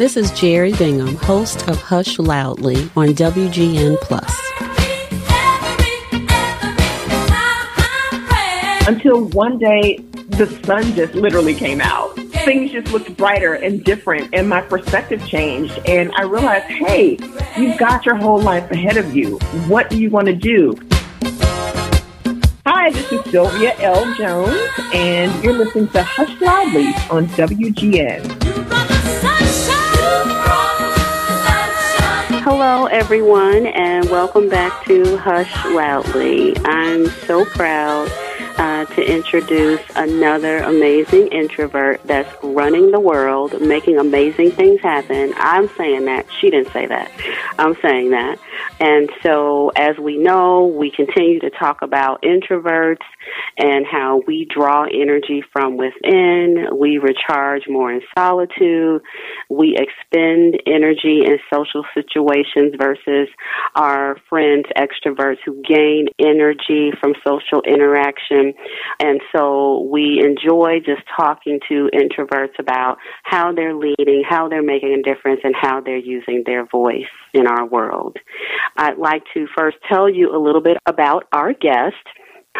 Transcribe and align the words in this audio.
This 0.00 0.16
is 0.16 0.32
Jeri 0.32 0.72
Bingham, 0.78 1.14
host 1.16 1.68
of 1.68 1.78
Hush 1.82 2.18
Loudly 2.18 2.88
on 2.96 3.08
WGN 3.08 4.00
Plus. 4.00 4.34
Until 8.88 9.26
one 9.26 9.58
day, 9.58 9.98
the 10.28 10.46
sun 10.64 10.94
just 10.94 11.14
literally 11.14 11.52
came 11.52 11.82
out. 11.82 12.16
Things 12.16 12.72
just 12.72 12.90
looked 12.94 13.14
brighter 13.18 13.52
and 13.52 13.84
different, 13.84 14.30
and 14.32 14.48
my 14.48 14.62
perspective 14.62 15.22
changed. 15.26 15.78
And 15.86 16.10
I 16.16 16.22
realized, 16.22 16.64
hey, 16.64 17.18
you've 17.58 17.76
got 17.76 18.06
your 18.06 18.14
whole 18.14 18.40
life 18.40 18.70
ahead 18.70 18.96
of 18.96 19.14
you. 19.14 19.36
What 19.68 19.90
do 19.90 19.98
you 19.98 20.08
want 20.08 20.28
to 20.28 20.34
do? 20.34 20.78
Hi, 22.64 22.90
this 22.90 23.12
is 23.12 23.22
Sylvia 23.30 23.74
L. 23.80 24.14
Jones, 24.14 24.70
and 24.94 25.44
you're 25.44 25.52
listening 25.52 25.88
to 25.88 26.02
Hush 26.02 26.40
Loudly 26.40 26.86
on 27.10 27.26
WGN. 27.36 28.89
Hello, 32.42 32.86
everyone, 32.86 33.66
and 33.66 34.08
welcome 34.08 34.48
back 34.48 34.86
to 34.86 35.18
Hush 35.18 35.54
Loudly. 35.66 36.56
I'm 36.64 37.04
so 37.04 37.44
proud 37.44 38.10
uh, 38.60 38.84
to 38.84 39.02
introduce 39.02 39.80
another 39.96 40.58
amazing 40.58 41.28
introvert 41.28 41.98
that's 42.04 42.30
running 42.42 42.90
the 42.90 43.00
world, 43.00 43.58
making 43.58 43.98
amazing 43.98 44.50
things 44.50 44.78
happen. 44.82 45.32
I'm 45.38 45.66
saying 45.78 46.04
that. 46.04 46.26
She 46.38 46.50
didn't 46.50 46.70
say 46.70 46.84
that. 46.86 47.10
I'm 47.58 47.74
saying 47.80 48.10
that. 48.10 48.38
And 48.78 49.10
so, 49.22 49.70
as 49.76 49.96
we 49.98 50.18
know, 50.18 50.66
we 50.66 50.90
continue 50.90 51.40
to 51.40 51.48
talk 51.50 51.80
about 51.80 52.22
introverts 52.22 53.04
and 53.56 53.86
how 53.86 54.22
we 54.26 54.46
draw 54.54 54.84
energy 54.84 55.42
from 55.52 55.78
within. 55.78 56.66
We 56.74 56.98
recharge 56.98 57.62
more 57.68 57.90
in 57.90 58.02
solitude. 58.16 59.00
We 59.48 59.76
expend 59.76 60.60
energy 60.66 61.22
in 61.24 61.38
social 61.52 61.84
situations 61.94 62.74
versus 62.78 63.28
our 63.74 64.16
friends, 64.28 64.66
extroverts, 64.76 65.38
who 65.44 65.62
gain 65.62 66.08
energy 66.18 66.90
from 67.00 67.14
social 67.26 67.62
interaction. 67.66 68.49
And 68.98 69.20
so 69.34 69.88
we 69.90 70.22
enjoy 70.24 70.78
just 70.84 71.02
talking 71.16 71.60
to 71.68 71.90
introverts 71.94 72.58
about 72.58 72.98
how 73.22 73.52
they're 73.52 73.74
leading, 73.74 74.22
how 74.28 74.48
they're 74.48 74.62
making 74.62 74.92
a 74.92 75.02
difference, 75.02 75.40
and 75.44 75.54
how 75.58 75.80
they're 75.80 75.96
using 75.96 76.42
their 76.46 76.66
voice 76.66 77.10
in 77.32 77.46
our 77.46 77.66
world. 77.66 78.16
I'd 78.76 78.98
like 78.98 79.22
to 79.34 79.46
first 79.56 79.76
tell 79.90 80.08
you 80.08 80.34
a 80.34 80.38
little 80.42 80.62
bit 80.62 80.78
about 80.86 81.24
our 81.32 81.52
guest. 81.52 81.94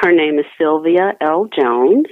Her 0.00 0.12
name 0.12 0.38
is 0.38 0.46
Sylvia 0.56 1.12
L. 1.20 1.46
Jones. 1.54 2.06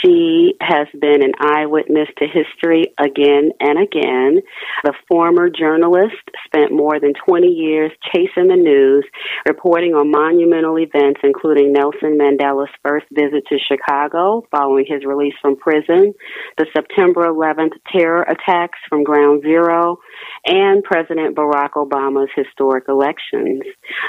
She 0.00 0.54
has 0.58 0.86
been 0.98 1.22
an 1.22 1.32
eyewitness 1.38 2.08
to 2.16 2.24
history 2.24 2.94
again 2.98 3.50
and 3.60 3.78
again. 3.78 4.40
The 4.84 4.94
former 5.06 5.50
journalist 5.50 6.16
spent 6.46 6.72
more 6.72 6.98
than 6.98 7.12
20 7.28 7.46
years 7.46 7.92
chasing 8.10 8.48
the 8.48 8.56
news, 8.56 9.04
reporting 9.46 9.92
on 9.92 10.10
monumental 10.10 10.78
events, 10.78 11.20
including 11.22 11.74
Nelson 11.74 12.16
Mandela's 12.16 12.70
first 12.82 13.04
visit 13.12 13.44
to 13.50 13.58
Chicago 13.58 14.46
following 14.50 14.86
his 14.88 15.04
release 15.04 15.34
from 15.42 15.56
prison, 15.56 16.14
the 16.56 16.64
September 16.74 17.26
11th 17.26 17.76
terror 17.92 18.22
attacks 18.22 18.78
from 18.88 19.04
Ground 19.04 19.42
Zero, 19.42 19.98
and 20.46 20.82
President 20.84 21.36
Barack 21.36 21.72
Obama's 21.76 22.30
historic 22.34 22.84
elections. 22.88 23.60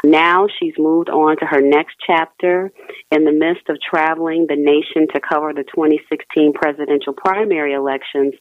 Now 0.05 0.47
she's 0.59 0.75
moved 0.77 1.09
on 1.09 1.35
to 1.39 1.45
her 1.45 1.59
next 1.59 1.97
chapter 2.07 2.71
in 3.11 3.25
the 3.25 3.31
midst 3.31 3.69
of 3.69 3.77
traveling 3.81 4.45
the 4.47 4.55
nation 4.55 5.07
to 5.13 5.19
cover 5.19 5.53
the 5.53 5.63
2016 5.63 6.53
presidential 6.53 7.13
primary 7.13 7.73
elections, 7.73 8.33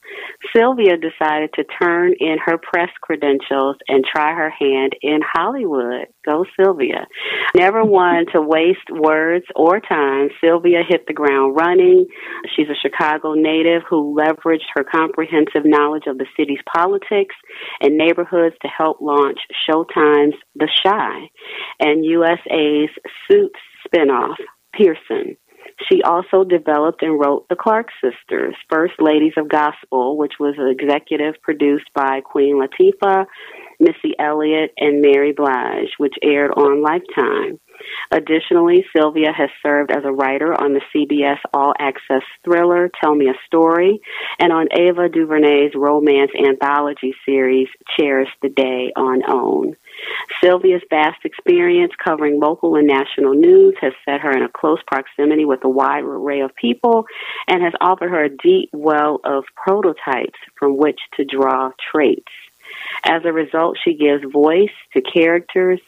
Sylvia 0.54 0.96
decided 0.96 1.50
to 1.54 1.64
turn 1.64 2.14
in 2.18 2.36
her 2.44 2.58
press 2.58 2.90
credentials 3.00 3.76
and 3.88 4.04
try 4.04 4.34
her 4.34 4.50
hand 4.50 4.94
in 5.02 5.20
Hollywood. 5.22 6.06
Go 6.24 6.44
Sylvia. 6.58 7.06
Never 7.54 7.84
one 7.84 8.26
to 8.34 8.40
waste 8.40 8.90
words 8.90 9.46
or 9.56 9.80
time, 9.80 10.28
Sylvia 10.42 10.82
hit 10.86 11.06
the 11.06 11.14
ground 11.14 11.56
running. 11.56 12.06
She's 12.54 12.68
a 12.68 12.80
Chicago 12.80 13.34
native 13.34 13.82
who 13.88 14.14
leveraged 14.14 14.68
her 14.74 14.84
comprehensive 14.84 15.64
knowledge 15.64 16.04
of 16.06 16.18
the 16.18 16.26
city's 16.36 16.60
politics 16.72 17.34
and 17.80 17.96
neighborhoods 17.96 18.56
to 18.62 18.68
help 18.68 19.00
launch 19.00 19.38
Showtime's 19.68 20.34
The 20.54 20.68
Chi 20.82 21.28
and 21.80 22.04
USA's 22.04 22.90
Suits 23.28 23.60
spinoff, 23.86 24.36
Pearson. 24.72 25.36
She 25.88 26.02
also 26.02 26.44
developed 26.44 27.02
and 27.02 27.18
wrote 27.18 27.48
The 27.48 27.56
Clark 27.56 27.88
Sisters, 28.02 28.54
First 28.68 28.94
Ladies 28.98 29.32
of 29.36 29.48
Gospel, 29.48 30.16
which 30.16 30.34
was 30.38 30.54
executive 30.58 31.34
produced 31.42 31.88
by 31.94 32.20
Queen 32.20 32.60
Latifah, 32.60 33.26
Missy 33.78 34.14
Elliott, 34.18 34.72
and 34.76 35.00
Mary 35.00 35.32
Blige, 35.32 35.92
which 35.98 36.14
aired 36.22 36.50
on 36.52 36.82
Lifetime. 36.82 37.58
Additionally, 38.10 38.84
Sylvia 38.94 39.32
has 39.32 39.50
served 39.62 39.90
as 39.90 40.04
a 40.04 40.12
writer 40.12 40.52
on 40.52 40.74
the 40.74 40.82
CBS 40.94 41.38
All 41.52 41.74
Access 41.78 42.22
thriller 42.44 42.90
Tell 43.00 43.14
Me 43.14 43.28
a 43.28 43.34
Story 43.46 44.00
and 44.38 44.52
on 44.52 44.68
Ava 44.72 45.08
DuVernay's 45.08 45.72
romance 45.74 46.30
anthology 46.38 47.14
series 47.24 47.68
Cherish 47.96 48.30
the 48.42 48.48
Day 48.48 48.92
on 48.96 49.22
OWN. 49.28 49.76
Sylvia's 50.40 50.82
vast 50.88 51.24
experience 51.24 51.92
covering 52.02 52.40
local 52.40 52.76
and 52.76 52.86
national 52.86 53.34
news 53.34 53.74
has 53.80 53.92
set 54.04 54.20
her 54.20 54.32
in 54.32 54.42
a 54.42 54.48
close 54.48 54.80
proximity 54.86 55.44
with 55.44 55.62
a 55.64 55.68
wide 55.68 56.04
array 56.04 56.40
of 56.40 56.54
people 56.54 57.06
and 57.46 57.62
has 57.62 57.74
offered 57.80 58.10
her 58.10 58.24
a 58.24 58.36
deep 58.36 58.70
well 58.72 59.20
of 59.24 59.44
prototypes 59.54 60.38
from 60.58 60.76
which 60.76 61.00
to 61.16 61.24
draw 61.24 61.70
traits. 61.92 62.32
As 63.04 63.24
a 63.24 63.32
result, 63.32 63.78
she 63.82 63.94
gives 63.94 64.24
voice 64.30 64.70
to 64.94 65.00
characters 65.00 65.80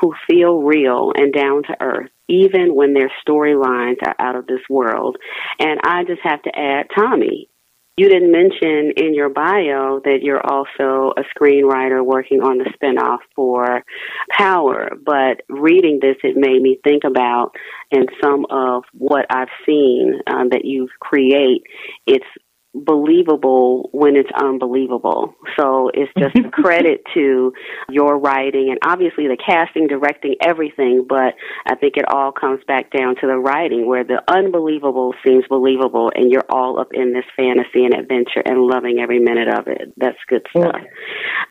who 0.00 0.14
feel 0.28 0.62
real 0.62 1.12
and 1.16 1.32
down 1.32 1.62
to 1.64 1.76
earth, 1.80 2.10
even 2.28 2.74
when 2.74 2.94
their 2.94 3.10
storylines 3.26 3.96
are 4.06 4.14
out 4.18 4.36
of 4.36 4.46
this 4.46 4.60
world. 4.70 5.16
And 5.58 5.80
I 5.82 6.04
just 6.04 6.20
have 6.22 6.42
to 6.42 6.56
add 6.56 6.86
Tommy. 6.94 7.48
You 7.96 8.08
didn't 8.08 8.30
mention 8.30 8.92
in 8.96 9.12
your 9.12 9.28
bio 9.28 10.00
that 10.04 10.20
you're 10.22 10.40
also 10.40 11.12
a 11.16 11.24
screenwriter 11.36 12.04
working 12.04 12.42
on 12.42 12.58
the 12.58 12.72
spinoff 12.80 13.18
for 13.34 13.82
Power, 14.30 14.90
but 15.04 15.42
reading 15.48 15.98
this, 16.00 16.14
it 16.22 16.36
made 16.36 16.62
me 16.62 16.78
think 16.84 17.02
about 17.02 17.56
and 17.90 18.08
some 18.22 18.46
of 18.50 18.84
what 18.92 19.26
I've 19.30 19.48
seen 19.66 20.20
um, 20.28 20.50
that 20.50 20.64
you 20.64 20.88
create. 21.00 21.62
It's 22.06 22.24
believable 22.74 23.88
when 23.92 24.16
it's 24.16 24.30
unbelievable. 24.34 25.34
So 25.58 25.90
it's 25.92 26.12
just 26.18 26.36
a 26.36 26.50
credit 26.52 27.02
to 27.14 27.52
your 27.88 28.18
writing 28.18 28.68
and 28.70 28.78
obviously 28.84 29.26
the 29.26 29.36
casting, 29.36 29.86
directing, 29.86 30.36
everything, 30.42 31.06
but 31.08 31.34
I 31.66 31.74
think 31.76 31.96
it 31.96 32.04
all 32.08 32.32
comes 32.32 32.60
back 32.66 32.90
down 32.90 33.16
to 33.16 33.26
the 33.26 33.36
writing 33.36 33.86
where 33.86 34.04
the 34.04 34.22
unbelievable 34.28 35.14
seems 35.26 35.44
believable 35.48 36.12
and 36.14 36.30
you're 36.30 36.46
all 36.50 36.78
up 36.78 36.88
in 36.92 37.12
this 37.12 37.24
fantasy 37.36 37.84
and 37.84 37.94
adventure 37.94 38.42
and 38.44 38.60
loving 38.60 38.98
every 39.00 39.18
minute 39.18 39.48
of 39.48 39.66
it. 39.66 39.92
That's 39.96 40.18
good 40.28 40.46
stuff. 40.50 40.76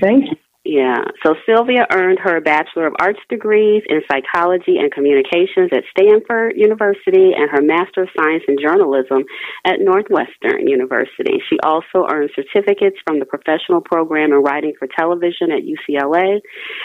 Thank 0.01 0.25
you. 0.25 0.37
Yeah. 0.67 0.99
So 1.23 1.35
Sylvia 1.45 1.87
earned 1.89 2.19
her 2.19 2.41
Bachelor 2.41 2.87
of 2.87 2.95
Arts 2.99 3.21
degrees 3.29 3.83
in 3.87 4.01
Psychology 4.11 4.75
and 4.77 4.91
Communications 4.91 5.71
at 5.71 5.85
Stanford 5.91 6.57
University 6.57 7.31
and 7.31 7.49
her 7.49 7.61
Master 7.61 8.03
of 8.03 8.09
Science 8.19 8.43
in 8.49 8.57
Journalism 8.61 9.23
at 9.65 9.79
Northwestern 9.79 10.67
University. 10.67 11.39
She 11.49 11.57
also 11.63 12.05
earned 12.11 12.31
certificates 12.35 12.97
from 13.07 13.19
the 13.19 13.25
Professional 13.25 13.79
Program 13.79 14.33
in 14.33 14.43
Writing 14.43 14.73
for 14.77 14.89
Television 14.91 15.51
at 15.51 15.63
UCLA 15.63 16.41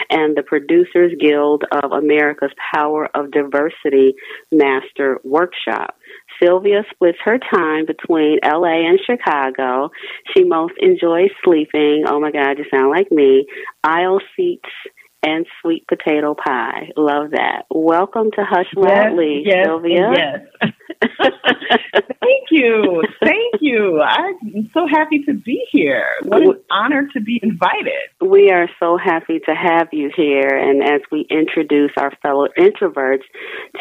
and 0.09 0.37
the 0.37 0.43
Producers 0.43 1.11
Guild 1.19 1.65
of 1.83 1.91
America's 1.91 2.53
Power 2.73 3.09
of 3.13 3.31
Diversity 3.31 4.15
Master 4.49 5.19
Workshop. 5.25 5.97
Sylvia 6.41 6.83
splits 6.93 7.19
her 7.23 7.37
time 7.37 7.85
between 7.85 8.39
LA 8.43 8.87
and 8.89 8.99
Chicago. 9.05 9.89
She 10.35 10.43
most 10.43 10.73
enjoys 10.79 11.29
sleeping. 11.43 12.03
Oh 12.07 12.19
my 12.19 12.31
God, 12.31 12.57
you 12.57 12.65
sound 12.73 12.91
like 12.91 13.11
me. 13.11 13.45
Aisle 13.83 14.19
seats 14.35 14.69
and 15.25 15.45
sweet 15.61 15.87
potato 15.87 16.35
pie. 16.35 16.89
Love 16.97 17.31
that. 17.31 17.63
Welcome 17.69 18.31
to 18.31 18.43
Hush 18.43 18.67
Loudly, 18.75 19.43
yes, 19.45 19.65
Sylvia. 19.65 20.11
Yes. 20.15 20.71
Thank 22.23 22.47
you. 22.51 23.03
Thank 23.23 23.55
you. 23.61 24.01
I'm 24.01 24.69
so 24.73 24.87
happy 24.87 25.23
to 25.23 25.33
be 25.33 25.65
here. 25.71 26.05
What 26.23 26.41
an 26.41 26.61
honor 26.71 27.07
to 27.13 27.21
be 27.21 27.39
invited. 27.41 27.93
We 28.21 28.51
are 28.51 28.69
so 28.79 28.97
happy 28.97 29.39
to 29.39 29.53
have 29.53 29.89
you 29.91 30.11
here. 30.15 30.47
And 30.47 30.83
as 30.83 31.01
we 31.11 31.25
introduce 31.29 31.91
our 31.97 32.11
fellow 32.21 32.47
introverts 32.57 33.23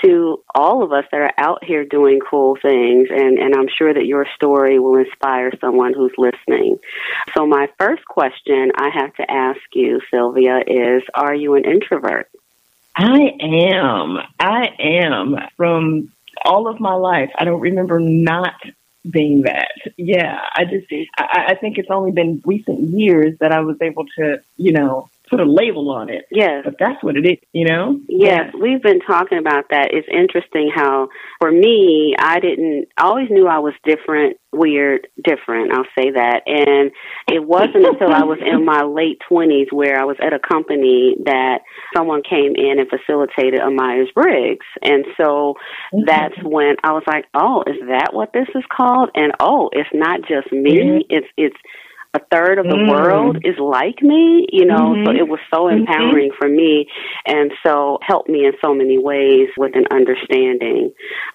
to 0.02 0.42
all 0.54 0.82
of 0.82 0.92
us 0.92 1.04
that 1.10 1.20
are 1.20 1.32
out 1.38 1.64
here 1.64 1.84
doing 1.84 2.20
cool 2.28 2.56
things, 2.60 3.08
and, 3.10 3.38
and 3.38 3.54
I'm 3.54 3.68
sure 3.76 3.92
that 3.92 4.06
your 4.06 4.26
story 4.36 4.78
will 4.78 4.96
inspire 4.96 5.52
someone 5.60 5.94
who's 5.94 6.14
listening. 6.18 6.78
So, 7.34 7.46
my 7.46 7.68
first 7.78 8.04
question 8.06 8.72
I 8.76 8.90
have 8.94 9.14
to 9.16 9.30
ask 9.30 9.60
you, 9.72 10.00
Sylvia, 10.10 10.60
is 10.66 11.02
Are 11.14 11.34
you 11.34 11.54
an 11.54 11.64
introvert? 11.64 12.28
I 12.94 13.20
am. 13.40 14.18
I 14.38 14.68
am. 14.78 15.36
From 15.56 16.12
all 16.44 16.68
of 16.68 16.80
my 16.80 16.94
life, 16.94 17.30
I 17.38 17.44
don't 17.44 17.60
remember 17.60 17.98
not 17.98 18.54
being 19.08 19.42
that. 19.42 19.72
Yeah, 19.96 20.40
I 20.56 20.64
just 20.64 20.86
I, 21.16 21.46
I 21.48 21.54
think 21.56 21.78
it's 21.78 21.90
only 21.90 22.12
been 22.12 22.42
recent 22.44 22.80
years 22.90 23.36
that 23.40 23.52
I 23.52 23.60
was 23.60 23.76
able 23.82 24.04
to, 24.18 24.40
you 24.56 24.72
know, 24.72 25.08
put 25.32 25.40
a 25.40 25.50
label 25.50 25.90
on 25.90 26.10
it. 26.10 26.26
Yes. 26.30 26.60
But 26.64 26.74
that's 26.78 27.02
what 27.02 27.16
it 27.16 27.24
is, 27.24 27.38
you 27.52 27.66
know? 27.66 27.98
Yes, 28.06 28.52
we've 28.52 28.82
been 28.82 29.00
talking 29.00 29.38
about 29.38 29.64
that. 29.70 29.88
It's 29.92 30.06
interesting 30.12 30.70
how, 30.74 31.08
for 31.40 31.50
me, 31.50 32.14
I 32.18 32.38
didn't, 32.38 32.88
I 32.98 33.06
always 33.06 33.28
knew 33.30 33.48
I 33.48 33.58
was 33.58 33.72
different, 33.82 34.36
weird, 34.52 35.08
different, 35.24 35.72
I'll 35.72 35.88
say 35.98 36.10
that. 36.10 36.42
And 36.44 36.92
it 37.32 37.42
wasn't 37.42 37.86
until 37.86 38.12
I 38.12 38.24
was 38.24 38.38
in 38.44 38.66
my 38.66 38.82
late 38.82 39.22
20s 39.30 39.72
where 39.72 39.98
I 39.98 40.04
was 40.04 40.16
at 40.20 40.34
a 40.34 40.38
company 40.38 41.16
that 41.24 41.60
someone 41.96 42.22
came 42.22 42.52
in 42.54 42.78
and 42.78 42.88
facilitated 42.90 43.60
a 43.60 43.70
Myers 43.70 44.10
Briggs. 44.14 44.66
And 44.82 45.06
so 45.16 45.54
mm-hmm. 45.94 46.04
that's 46.06 46.36
when 46.42 46.76
I 46.84 46.92
was 46.92 47.04
like, 47.06 47.24
oh, 47.32 47.64
is 47.66 47.80
that 47.88 48.12
what 48.12 48.34
this 48.34 48.48
is 48.54 48.64
called? 48.70 49.08
And 49.14 49.32
oh, 49.40 49.70
it's 49.72 49.88
not 49.94 50.20
just 50.28 50.52
me, 50.52 50.76
mm-hmm. 50.76 50.98
it's, 51.08 51.26
it's, 51.38 51.56
a 52.14 52.20
third 52.30 52.58
of 52.58 52.66
the 52.66 52.74
mm. 52.74 52.90
world 52.90 53.38
is 53.42 53.58
like 53.58 54.02
me, 54.02 54.46
you 54.52 54.66
know, 54.66 54.92
mm-hmm. 54.92 55.06
so 55.06 55.10
it 55.12 55.28
was 55.28 55.40
so 55.50 55.64
mm-hmm. 55.64 55.78
empowering 55.78 56.30
mm-hmm. 56.30 56.38
for 56.38 56.48
me 56.48 56.86
and 57.26 57.52
so 57.64 57.98
helped 58.02 58.28
me 58.28 58.44
in 58.44 58.52
so 58.62 58.74
many 58.74 58.98
ways 58.98 59.48
with 59.56 59.74
an 59.76 59.86
understanding. 59.90 60.92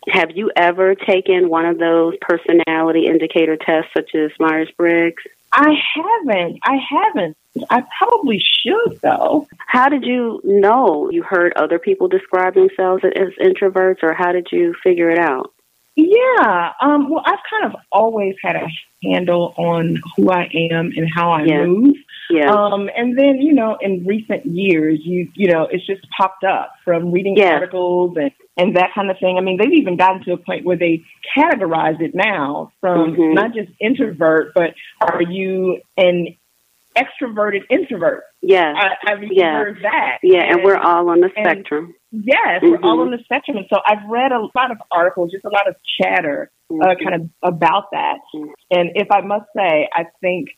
Have 0.09 0.31
you 0.35 0.51
ever 0.55 0.93
taken 0.93 1.49
one 1.49 1.65
of 1.65 1.79
those 1.79 2.13
personality 2.21 3.07
indicator 3.07 3.57
tests 3.57 3.91
such 3.95 4.13
as 4.13 4.31
Myers 4.39 4.69
Briggs? 4.77 5.23
I 5.51 5.73
haven't. 5.95 6.59
I 6.63 6.77
haven't. 6.89 7.37
I 7.71 7.83
probably 7.97 8.39
should 8.39 9.01
though. 9.01 9.47
How 9.65 9.89
did 9.89 10.05
you 10.05 10.41
know 10.43 11.09
you 11.09 11.23
heard 11.23 11.53
other 11.55 11.79
people 11.79 12.07
describe 12.07 12.53
themselves 12.53 13.03
as 13.03 13.33
introverts 13.41 14.03
or 14.03 14.13
how 14.13 14.31
did 14.31 14.49
you 14.51 14.75
figure 14.83 15.09
it 15.09 15.17
out? 15.17 15.53
Yeah. 15.97 16.73
Um, 16.79 17.09
well, 17.09 17.23
I've 17.25 17.39
kind 17.49 17.73
of 17.73 17.79
always 17.91 18.35
had 18.43 18.55
a 18.55 18.67
handle 19.03 19.55
on 19.57 19.99
who 20.15 20.29
I 20.29 20.47
am 20.71 20.91
and 20.95 21.09
how 21.13 21.31
I 21.31 21.43
yeah. 21.43 21.65
move. 21.65 21.95
Yeah. 22.29 22.51
Um, 22.51 22.87
and 22.95 23.17
then, 23.17 23.41
you 23.41 23.53
know, 23.53 23.77
in 23.81 24.05
recent 24.05 24.45
years, 24.45 24.99
you, 25.03 25.27
you 25.33 25.51
know, 25.51 25.67
it's 25.71 25.85
just 25.87 26.05
popped 26.15 26.43
up 26.43 26.73
from 26.85 27.11
reading 27.11 27.35
yeah. 27.35 27.53
articles 27.53 28.15
and, 28.15 28.31
and 28.57 28.75
that 28.75 28.91
kind 28.93 29.09
of 29.09 29.17
thing. 29.17 29.37
I 29.37 29.41
mean, 29.41 29.57
they've 29.57 29.73
even 29.73 29.97
gotten 29.97 30.23
to 30.25 30.33
a 30.33 30.37
point 30.37 30.65
where 30.65 30.77
they 30.77 31.03
categorize 31.35 31.99
it 31.99 32.13
now 32.13 32.71
from 32.79 33.15
mm-hmm. 33.15 33.33
not 33.33 33.55
just 33.55 33.71
introvert, 33.79 34.53
but 34.53 34.75
are 35.01 35.23
you 35.23 35.81
an 35.97 36.37
extroverted 36.97 37.61
introvert. 37.69 38.23
Yeah. 38.47 38.73
I, 38.75 39.09
have 39.09 39.23
yeah. 39.23 39.57
heard 39.57 39.79
that. 39.83 40.19
Yeah, 40.23 40.41
and, 40.41 40.59
and, 40.59 40.63
we're 40.63 40.77
all 40.77 41.09
on 41.09 41.19
the 41.19 41.29
spectrum. 41.29 41.93
Yes, 42.11 42.63
mm-hmm. 42.63 42.71
we're 42.71 42.89
all 42.89 43.01
on 43.01 43.11
the 43.11 43.19
spectrum. 43.23 43.57
And 43.57 43.65
so 43.69 43.79
I've 43.85 44.07
read 44.07 44.31
a 44.31 44.39
lot 44.55 44.71
of 44.71 44.77
articles, 44.89 45.31
just 45.31 45.43
a 45.43 45.49
lot 45.49 45.67
of 45.67 45.75
chatter 45.99 46.49
uh, 46.69 46.73
mm-hmm. 46.73 46.81
uh, 46.81 46.95
kind 46.95 47.21
of 47.21 47.29
about 47.43 47.91
that. 47.91 48.19
Mm-hmm. 48.33 48.51
And 48.71 48.91
if 48.95 49.11
I 49.11 49.21
must 49.21 49.47
say, 49.55 49.89
I 49.93 50.05
think 50.21 50.57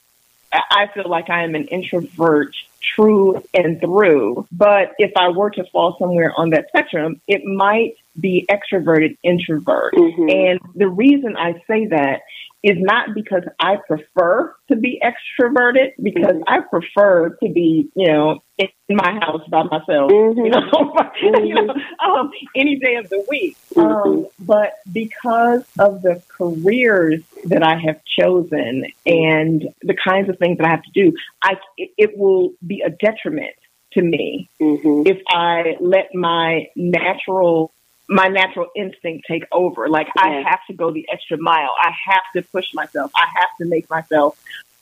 I 0.53 0.87
feel 0.93 1.09
like 1.09 1.29
I 1.29 1.43
am 1.43 1.55
an 1.55 1.65
introvert 1.65 2.55
true 2.81 3.43
and 3.53 3.79
through. 3.79 4.47
But 4.51 4.93
if 4.97 5.11
I 5.15 5.29
were 5.29 5.49
to 5.51 5.63
fall 5.65 5.97
somewhere 5.99 6.33
on 6.35 6.51
that 6.51 6.67
spectrum, 6.69 7.21
it 7.27 7.43
might 7.43 7.95
be 8.19 8.47
extroverted 8.49 9.17
introvert. 9.23 9.93
Mm-hmm. 9.93 10.29
And 10.29 10.59
the 10.75 10.87
reason 10.87 11.37
I 11.37 11.53
say 11.67 11.87
that 11.87 12.21
is 12.61 12.77
not 12.77 13.13
because 13.15 13.43
I 13.59 13.77
prefer 13.87 14.53
to 14.67 14.75
be 14.75 15.01
extroverted, 15.01 15.93
because 16.01 16.35
mm-hmm. 16.35 16.43
I 16.47 16.59
prefer 16.61 17.29
to 17.29 17.49
be, 17.49 17.89
you 17.95 18.07
know, 18.07 18.43
in 18.57 18.67
my 18.89 19.17
house 19.21 19.47
by 19.47 19.63
myself, 19.63 20.11
mm-hmm. 20.11 20.39
you 20.45 20.49
know, 20.49 20.59
mm-hmm. 20.59 21.45
you 21.45 21.55
know 21.55 21.73
um, 22.03 22.31
any 22.55 22.77
day 22.77 22.95
of 22.95 23.09
the 23.09 23.25
week. 23.29 23.55
Mm-hmm. 23.73 24.09
Um, 24.09 24.27
but 24.39 24.73
because 24.91 25.63
of 25.77 26.01
the 26.01 26.21
careers 26.27 27.21
that 27.45 27.63
I 27.63 27.77
have 27.77 28.01
chosen 28.03 28.87
and 29.05 29.69
the 29.81 29.95
kinds 29.95 30.29
of 30.29 30.37
things 30.37 30.57
that 30.57 30.67
I 30.67 30.71
have 30.71 30.83
to 30.83 30.91
do, 30.91 31.13
I 31.41 31.55
it 31.77 32.17
will 32.17 32.51
be 32.65 32.81
a 32.81 32.89
detriment 32.89 33.55
to 33.93 34.01
me 34.01 34.49
mm-hmm. 34.61 35.07
if 35.07 35.21
I 35.29 35.77
let 35.79 36.13
my 36.13 36.67
natural 36.75 37.71
my 38.09 38.27
natural 38.27 38.67
instinct 38.75 39.25
take 39.27 39.43
over. 39.51 39.87
Like 39.87 40.07
yeah. 40.15 40.23
I 40.23 40.49
have 40.49 40.59
to 40.67 40.73
go 40.73 40.91
the 40.91 41.05
extra 41.11 41.37
mile. 41.37 41.69
I 41.81 41.91
have 42.07 42.23
to 42.35 42.41
push 42.51 42.65
myself. 42.73 43.11
I 43.15 43.25
have 43.39 43.49
to 43.59 43.65
make 43.65 43.89
myself 43.89 44.37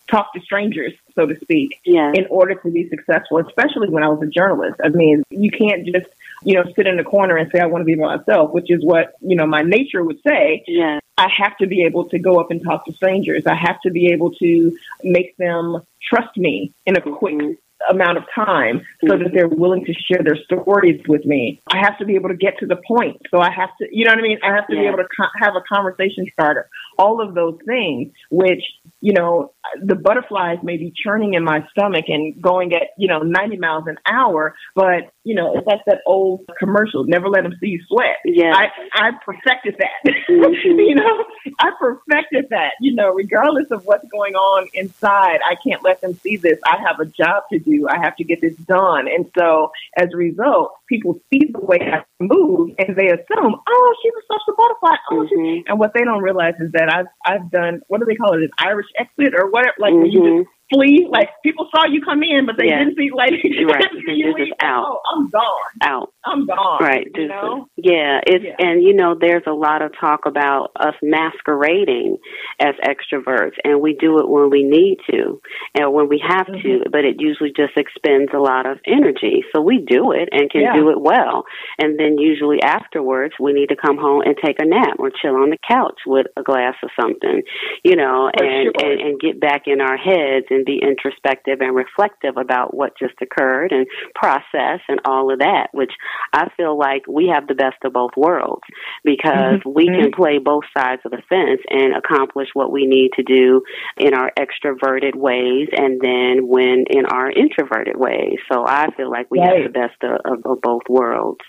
talk 0.10 0.34
to 0.34 0.40
strangers, 0.40 0.94
so 1.16 1.26
to 1.26 1.38
speak, 1.42 1.82
yeah. 1.84 2.14
in 2.16 2.26
order 2.30 2.56
to 2.56 2.72
be 2.72 2.88
successful, 2.88 3.40
especially 3.40 3.90
when 3.90 4.04
I 4.04 4.08
was 4.08 4.22
a 4.22 4.28
journalist. 4.28 4.80
I 4.82 4.88
mean, 4.88 5.24
you 5.30 5.52
can't 5.52 5.86
just, 5.86 6.08
you 6.44 6.54
know, 6.54 6.64
sit 6.78 6.88
in 6.88 6.96
the 6.96 7.04
corner 7.04 7.36
and 7.36 7.52
say, 7.52 7.60
I 7.60 7.66
want 7.66 7.82
to 7.82 7.86
be 7.86 7.96
by 7.96 8.16
myself, 8.16 8.52
which 8.52 8.72
is 8.72 8.84
what, 8.86 9.16
you 9.20 9.36
know, 9.36 9.46
my 9.46 9.64
nature 9.64 10.04
would 10.04 10.22
say. 10.26 10.64
Yeah. 10.66 11.00
I 11.18 11.28
have 11.36 11.58
to 11.58 11.68
be 11.68 11.84
able 11.84 12.08
to 12.10 12.20
go 12.20 12.40
up 12.40 12.52
and 12.52 12.64
talk 12.64 12.86
to 12.86 12.94
strangers. 12.94 13.46
I 13.46 13.56
have 13.56 13.82
to 13.82 13.90
be 13.90 14.14
able 14.14 14.32
to 14.36 14.78
make 15.04 15.36
them 15.36 15.82
trust 16.02 16.38
me 16.38 16.72
in 16.86 16.96
a 16.96 17.02
quick 17.02 17.36
mm-hmm 17.36 17.54
amount 17.90 18.18
of 18.18 18.24
time 18.34 18.82
so 19.08 19.18
that 19.18 19.32
they're 19.34 19.48
willing 19.48 19.86
to 19.86 19.94
share 19.94 20.24
their 20.24 20.38
stories 20.46 21.02
with 21.08 21.26
me. 21.26 21.62
I 21.72 21.78
have 21.78 21.98
to 22.00 22.06
be 22.06 22.16
able 22.16 22.30
to 22.30 22.36
get 22.36 22.58
to 22.60 22.66
the 22.66 22.78
point. 22.88 23.22
So 23.32 23.40
I 23.40 23.52
have 23.52 23.70
to, 23.80 23.88
you 23.92 24.06
know 24.06 24.12
what 24.12 24.20
I 24.20 24.24
mean? 24.24 24.40
I 24.44 24.56
have 24.56 24.68
to 24.68 24.76
yeah. 24.76 24.82
be 24.82 24.88
able 24.88 24.98
to 24.98 25.08
co- 25.16 25.30
have 25.40 25.56
a 25.56 25.62
conversation 25.72 26.26
starter. 26.34 26.70
All 26.98 27.22
of 27.22 27.36
those 27.36 27.58
things, 27.66 28.12
which, 28.30 28.64
you 29.02 29.14
know, 29.14 29.54
the 29.84 29.96
butterflies 29.96 30.58
may 30.64 30.78
be 30.78 30.94
churning 30.96 31.34
in 31.34 31.44
my 31.44 31.66
stomach 31.72 32.06
and 32.08 32.42
going 32.42 32.74
at, 32.74 32.90
you 32.98 33.08
know, 33.08 33.20
90 33.20 33.58
miles 33.58 33.84
an 33.88 33.98
hour, 34.08 34.56
but, 34.76 35.12
you 35.24 35.36
know, 35.36 35.56
it's 35.56 35.68
like 35.68 35.82
that 35.86 36.00
old 36.06 36.46
commercial, 36.58 37.04
never 37.04 37.28
let 37.30 37.44
them 37.44 37.54
see 37.60 37.68
you 37.68 37.82
sweat. 37.88 38.18
Yeah. 38.26 38.54
I, 38.54 38.68
I 38.94 39.12
perfected 39.24 39.76
that. 39.80 40.14
Mm-hmm. 40.30 40.54
you 40.80 40.96
know, 40.96 41.26
I 41.60 41.72
perfected 41.80 42.48
that, 42.50 42.74
you 42.82 42.96
know, 42.96 43.14
regardless 43.14 43.72
of 43.72 43.86
what's 43.86 44.08
going 44.10 44.36
on 44.36 44.68
inside, 44.74 45.40
I 45.46 45.56
can't 45.66 45.84
let 45.84 46.02
them 46.02 46.14
see 46.16 46.38
this. 46.38 46.60
I 46.66 46.78
have 46.88 47.00
a 47.00 47.06
job 47.06 47.44
to 47.52 47.60
do. 47.60 47.88
I 47.90 48.00
have 48.02 48.16
to 48.18 48.24
get 48.24 48.42
this 48.42 48.56
done. 48.56 49.08
And 49.08 49.30
so 49.38 49.72
as 49.96 50.10
a 50.14 50.18
result, 50.18 50.74
people 50.88 51.20
see 51.32 51.50
the 51.52 51.60
way 51.60 51.80
I 51.82 52.04
move 52.20 52.72
and 52.80 52.96
they 52.96 53.08
assume, 53.08 53.56
oh, 53.68 53.96
she's 54.02 54.14
a 54.14 54.34
social 54.34 54.56
butterfly. 54.58 54.96
Oh, 55.12 55.28
mm-hmm. 55.28 55.68
and 55.68 55.80
what 55.80 55.94
they 55.94 56.04
don't 56.04 56.24
realize 56.24 56.56
is 56.60 56.72
that 56.74 56.87
I've, 56.89 57.07
I've 57.25 57.51
done, 57.51 57.81
what 57.88 58.00
do 58.00 58.06
they 58.06 58.16
call 58.16 58.34
it, 58.34 58.44
an 58.44 58.50
Irish 58.57 58.88
exit 58.98 59.34
or 59.36 59.50
whatever, 59.50 59.75
like 59.80 59.94
mm-hmm. 59.94 60.06
you 60.06 60.12
just 60.12 60.24
mm-hmm 60.24 60.56
flee. 60.74 61.08
Like 61.10 61.30
people 61.44 61.68
saw 61.74 61.86
you 61.86 62.02
come 62.02 62.24
in, 62.24 62.46
but 62.46 62.56
they 62.58 62.68
yeah. 62.68 62.80
didn't 62.80 62.98
see 62.98 63.10
like 63.16 63.31
right. 63.44 63.86
you 64.08 64.36
just 64.38 64.52
out. 64.62 64.86
Oh, 64.86 65.00
I'm 65.16 65.30
gone. 65.30 65.74
Out. 65.81 66.14
I'm 66.25 66.46
gone. 66.46 66.80
Right. 66.81 67.08
You 67.16 67.28
know? 67.28 67.68
Yeah. 67.75 68.19
It's 68.25 68.46
yeah. 68.46 68.56
and 68.60 68.84
you 68.84 68.94
know 68.94 69.16
there's 69.19 69.44
a 69.48 69.54
lot 69.54 69.81
of 69.81 69.92
talk 70.00 70.25
about 70.25 70.72
us 70.75 70.96
masquerading 71.02 72.18
as 72.60 72.75
extroverts, 72.84 73.56
and 73.64 73.81
we 73.81 73.94
do 73.94 74.19
it 74.19 74.28
when 74.28 74.50
we 74.50 74.64
need 74.64 74.97
to 75.09 75.42
and 75.76 75.94
when 75.94 76.09
we 76.09 76.21
have 76.28 76.47
mm-hmm. 76.47 76.83
to, 76.83 76.90
but 76.92 77.06
it 77.06 77.16
usually 77.19 77.52
just 77.56 77.78
expends 77.78 78.31
a 78.33 78.40
lot 78.40 78.66
of 78.66 78.80
energy. 78.86 79.44
So 79.54 79.62
we 79.62 79.80
do 79.80 80.12
it 80.12 80.30
and 80.31 80.50
can 80.50 80.62
yeah. 80.62 80.74
do 80.74 80.90
it 80.90 81.00
well, 81.00 81.44
and 81.80 82.00
then 82.00 82.18
usually 82.18 82.62
afterwards 82.62 83.36
we 83.40 83.54
need 83.54 83.69
to 83.69 83.76
come 83.76 83.97
home 83.97 84.21
and 84.21 84.36
take 84.44 84.57
a 84.59 84.66
nap 84.66 85.00
or 85.00 85.12
chill 85.12 85.36
on 85.36 85.50
the 85.50 85.57
couch 85.68 86.00
with 86.06 86.28
a 86.36 86.44
glass 86.44 86.76
of 86.83 86.90
something, 87.00 87.44
you 87.83 87.95
know, 87.95 88.30
and, 88.33 88.74
sure. 88.76 88.92
and 88.92 89.02
and 89.02 89.19
get 89.19 89.40
back 89.40 89.64
in 89.68 89.81
our 89.81 89.97
heads 89.97 90.45
and 90.50 90.56
be 90.66 90.80
introspective 90.81 91.61
and 91.61 91.76
reflective 91.76 92.37
about 92.37 92.73
what 92.73 92.97
just 92.97 93.16
occurred 93.21 93.71
and 93.71 93.87
process 94.16 94.80
and 94.87 94.99
all 95.06 95.31
of 95.31 95.40
that, 95.40 95.68
which 95.73 95.92
I 96.33 96.49
feel 96.57 96.78
like 96.78 97.07
we 97.07 97.28
have 97.28 97.47
the 97.47 97.56
best 97.56 97.78
of 97.83 97.94
both 97.94 98.11
worlds 98.16 98.64
because 99.04 99.59
mm-hmm. 99.59 99.73
we 99.73 99.85
can 99.85 100.11
mm-hmm. 100.11 100.21
play 100.21 100.37
both 100.37 100.64
sides 100.76 101.02
of 101.06 101.11
the 101.11 101.21
fence 101.30 101.61
and 101.69 101.95
accomplish 101.95 102.49
what 102.54 102.71
we 102.71 102.85
need 102.85 103.11
to 103.14 103.23
do 103.23 103.64
in 103.97 104.14
our 104.14 104.31
extroverted 104.37 105.16
ways 105.16 105.69
and 105.71 105.99
then 106.02 106.47
when 106.47 106.85
in 106.90 107.06
our 107.06 107.30
introverted 107.30 107.97
ways. 107.97 108.37
So 108.52 108.66
I 108.66 108.87
feel 108.95 109.09
like 109.09 109.30
we 109.30 109.40
right. 109.40 109.64
have 109.64 109.73
the 109.73 109.80
best 109.80 110.04
of, 110.04 110.19
of, 110.26 110.45
of 110.45 110.61
both 110.61 110.83
worlds. 110.90 111.45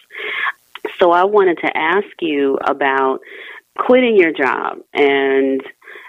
So 0.98 1.10
I 1.10 1.24
wanted 1.24 1.58
to 1.58 1.76
ask 1.76 2.06
you 2.20 2.58
about 2.64 3.20
quitting 3.76 4.16
your 4.16 4.32
job 4.32 4.78
and 4.92 5.62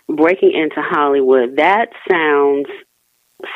breaking 0.07 0.53
into 0.53 0.81
Hollywood. 0.81 1.57
That 1.57 1.89
sounds 2.09 2.67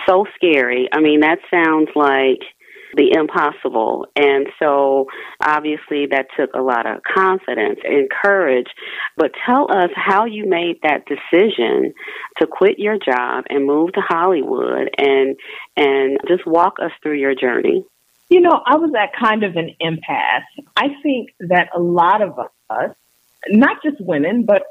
so 0.08 0.26
scary. 0.36 0.88
I 0.92 1.00
mean, 1.00 1.22
that 1.22 1.40
sounds 1.52 1.90
like 1.96 2.42
the 2.96 3.14
impossible. 3.14 4.06
And 4.16 4.48
so 4.60 5.08
obviously 5.42 6.08
that 6.12 6.28
took 6.38 6.52
a 6.54 6.62
lot 6.62 6.86
of 6.86 7.02
confidence 7.04 7.80
and 7.84 8.10
courage. 8.10 8.68
But 9.18 9.32
tell 9.46 9.68
us 9.72 9.90
how 9.96 10.26
you 10.26 10.48
made 10.48 10.80
that 10.84 11.06
decision 11.06 11.94
to 12.40 12.48
quit 12.48 12.80
your 12.80 12.98
job 12.98 13.46
and 13.50 13.66
move 13.66 13.94
to 13.94 14.02
Hollywood 14.02 14.90
and 14.98 15.36
and 15.76 16.20
just 16.28 16.46
walk 16.46 16.76
us 16.82 16.92
through 17.02 17.18
your 17.20 17.36
journey. 17.36 17.86
You 18.30 18.42
know, 18.42 18.62
I 18.66 18.78
was 18.78 18.92
at 18.98 19.12
kind 19.20 19.44
of 19.44 19.56
an 19.56 19.76
impasse. 19.80 20.44
I 20.76 20.90
think 21.02 21.30
that 21.40 21.70
a 21.76 21.80
lot 21.80 22.22
of 22.22 22.40
us 22.70 22.96
not 23.50 23.84
just 23.84 24.00
women, 24.00 24.46
but 24.46 24.64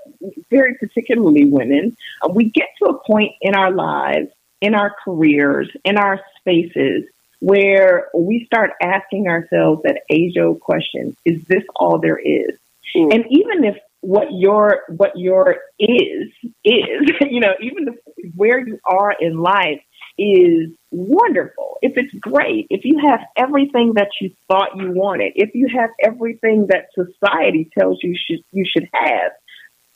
very 0.50 0.74
particularly 0.78 1.44
women, 1.44 1.94
uh, 2.22 2.32
we 2.32 2.50
get 2.50 2.68
to 2.78 2.86
a 2.86 2.98
point 3.06 3.32
in 3.42 3.54
our 3.54 3.70
lives 3.70 4.28
in 4.62 4.74
our 4.74 4.94
careers, 5.04 5.68
in 5.84 5.98
our 5.98 6.20
spaces, 6.38 7.04
where 7.40 8.06
we 8.14 8.46
start 8.46 8.70
asking 8.80 9.26
ourselves 9.28 9.82
that 9.82 10.02
age 10.08 10.38
old 10.38 10.60
question 10.60 11.16
is 11.24 11.42
this 11.44 11.64
all 11.74 11.98
there 11.98 12.16
is? 12.18 12.56
Mm. 12.94 13.12
And 13.12 13.24
even 13.30 13.64
if 13.64 13.76
what 14.00 14.28
your 14.32 14.82
what 14.88 15.16
your 15.16 15.58
is 15.78 16.28
is 16.64 17.10
you 17.30 17.40
know 17.40 17.54
even 17.60 17.96
where 18.36 18.58
you 18.58 18.78
are 18.84 19.12
in 19.18 19.38
life 19.38 19.80
is 20.18 20.70
wonderful 20.90 21.78
if 21.82 21.96
it's 21.96 22.12
great 22.14 22.66
if 22.68 22.84
you 22.84 22.98
have 22.98 23.20
everything 23.36 23.94
that 23.94 24.08
you 24.20 24.30
thought 24.48 24.76
you 24.76 24.90
wanted 24.90 25.32
if 25.36 25.54
you 25.54 25.68
have 25.68 25.88
everything 26.00 26.66
that 26.66 26.88
society 26.94 27.70
tells 27.78 28.02
you 28.02 28.16
should 28.16 28.42
you 28.50 28.64
should 28.66 28.88
have 28.92 29.30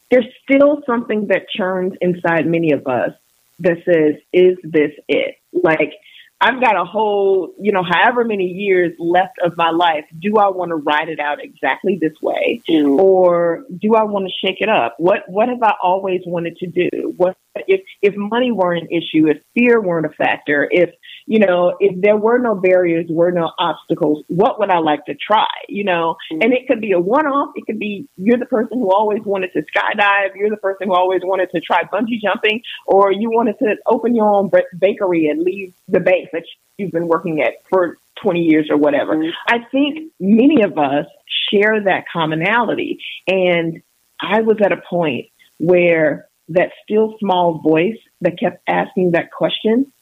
there's 0.09 0.27
still 0.45 0.83
something 0.87 1.27
that 1.27 1.51
churns 1.51 1.93
inside 2.01 2.47
many 2.47 2.71
of 2.71 2.87
us 2.87 3.13
that 3.61 3.79
says 3.85 4.21
is 4.33 4.59
this 4.63 4.93
it 5.09 5.37
like 5.53 5.93
I've 6.39 6.61
got 6.61 6.77
a 6.77 6.85
whole, 6.85 7.55
you 7.59 7.73
know, 7.73 7.83
however 7.83 8.23
many 8.23 8.45
years 8.45 8.93
left 8.99 9.39
of 9.43 9.57
my 9.57 9.71
life. 9.71 10.05
Do 10.19 10.37
I 10.37 10.51
want 10.51 10.69
to 10.69 10.77
ride 10.77 11.09
it 11.09 11.19
out 11.19 11.43
exactly 11.43 11.99
this 11.99 12.13
way, 12.21 12.61
mm. 12.69 12.99
or 12.99 13.65
do 13.81 13.95
I 13.95 14.05
want 14.05 14.27
to 14.27 14.47
shake 14.47 14.61
it 14.61 14.69
up? 14.69 14.97
What 14.99 15.21
What 15.29 15.49
have 15.49 15.63
I 15.63 15.73
always 15.83 16.21
wanted 16.27 16.59
to 16.59 16.67
do? 16.67 17.15
What 17.17 17.39
if 17.67 17.81
if 18.03 18.15
money 18.17 18.51
weren't 18.53 18.83
an 18.83 18.89
issue, 18.91 19.29
if 19.29 19.39
fear 19.55 19.81
weren't 19.81 20.07
a 20.07 20.11
factor, 20.11 20.69
if 20.71 20.91
you 21.27 21.41
know, 21.41 21.77
if 21.81 22.01
there 22.01 22.17
were 22.17 22.39
no 22.39 22.55
barriers, 22.55 23.07
were 23.09 23.33
no 23.33 23.51
obstacles, 23.59 24.25
what 24.29 24.59
would 24.61 24.71
I 24.71 24.79
like 24.79 25.05
to 25.07 25.15
try? 25.15 25.49
You 25.69 25.85
know, 25.85 26.17
mm-hmm. 26.33 26.43
and 26.43 26.53
it 26.53 26.69
could 26.69 26.81
be 26.81 26.93
a 26.93 27.01
one 27.01 27.27
off. 27.27 27.53
It 27.57 27.67
could 27.67 27.79
be 27.79 28.09
you're 28.17 28.39
the 28.39 28.47
person 28.47 28.79
who 28.79 28.93
always 28.93 29.23
wanted 29.25 29.53
to 29.55 29.63
skydive. 29.63 30.37
You're 30.37 30.51
the 30.51 30.57
person 30.57 30.89
who 30.89 30.95
always 30.95 31.23
wanted 31.25 31.51
to 31.51 31.61
try 31.61 31.83
bungee 31.85 32.21
jumping, 32.23 32.63
or 32.87 33.13
you 33.13 33.31
wanted 33.31 33.59
to 33.59 33.77
open 33.87 34.15
your 34.15 34.29
own 34.29 34.51
bakery 34.79 35.29
and 35.29 35.43
leave 35.43 35.75
the 35.89 36.01
bank 36.01 36.29
that 36.33 36.45
you've 36.79 36.93
been 36.93 37.09
working 37.09 37.41
at 37.41 37.55
for 37.69 37.97
20 38.23 38.41
years 38.41 38.69
or 38.71 38.77
whatever. 38.77 39.17
Mm-hmm. 39.17 39.31
I 39.49 39.59
think 39.71 40.13
many 40.21 40.63
of 40.63 40.79
us 40.79 41.07
share 41.51 41.83
that 41.85 42.05
commonality. 42.13 43.01
And 43.27 43.83
I 44.21 44.41
was 44.41 44.59
at 44.65 44.73
a 44.73 44.81
point 44.89 45.27
where 45.59 46.29
that 46.49 46.71
still 46.85 47.17
small 47.19 47.59
voice 47.59 47.99
that 48.21 48.39
kept 48.39 48.63
asking 48.69 49.13
that 49.13 49.31
question 49.33 49.93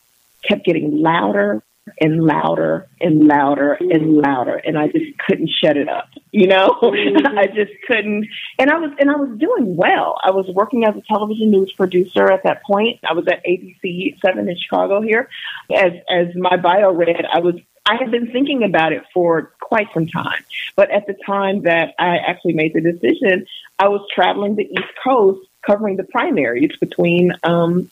kept 0.46 0.64
getting 0.64 1.00
louder 1.00 1.62
and 2.00 2.22
louder 2.22 2.86
and 3.00 3.26
louder 3.26 3.74
and 3.74 4.16
louder 4.16 4.56
and 4.56 4.78
I 4.78 4.88
just 4.88 5.18
couldn't 5.18 5.50
shut 5.62 5.76
it 5.76 5.88
up. 5.88 6.08
You 6.32 6.46
know? 6.46 6.78
Mm-hmm. 6.82 7.26
I 7.38 7.46
just 7.46 7.72
couldn't 7.86 8.26
and 8.58 8.70
I 8.70 8.78
was 8.78 8.90
and 8.98 9.10
I 9.10 9.16
was 9.16 9.38
doing 9.38 9.76
well. 9.76 10.16
I 10.22 10.30
was 10.30 10.46
working 10.54 10.84
as 10.84 10.96
a 10.96 11.02
television 11.02 11.50
news 11.50 11.72
producer 11.72 12.30
at 12.30 12.42
that 12.44 12.62
point. 12.62 13.00
I 13.08 13.12
was 13.12 13.26
at 13.28 13.44
ABC 13.44 14.18
seven 14.24 14.48
in 14.48 14.56
Chicago 14.58 15.00
here. 15.02 15.28
As 15.74 15.92
as 16.08 16.34
my 16.34 16.56
bio 16.56 16.92
read, 16.92 17.24
I 17.30 17.40
was 17.40 17.56
I 17.86 17.96
had 18.00 18.10
been 18.10 18.32
thinking 18.32 18.62
about 18.62 18.92
it 18.92 19.02
for 19.12 19.52
quite 19.60 19.88
some 19.92 20.06
time. 20.06 20.42
But 20.76 20.90
at 20.90 21.06
the 21.06 21.14
time 21.26 21.62
that 21.62 21.94
I 21.98 22.16
actually 22.16 22.54
made 22.54 22.72
the 22.72 22.80
decision, 22.80 23.46
I 23.78 23.88
was 23.88 24.00
traveling 24.14 24.56
the 24.56 24.64
East 24.64 24.94
Coast 25.02 25.40
covering 25.66 25.96
the 25.96 26.04
primaries 26.04 26.76
between 26.80 27.32
um, 27.42 27.90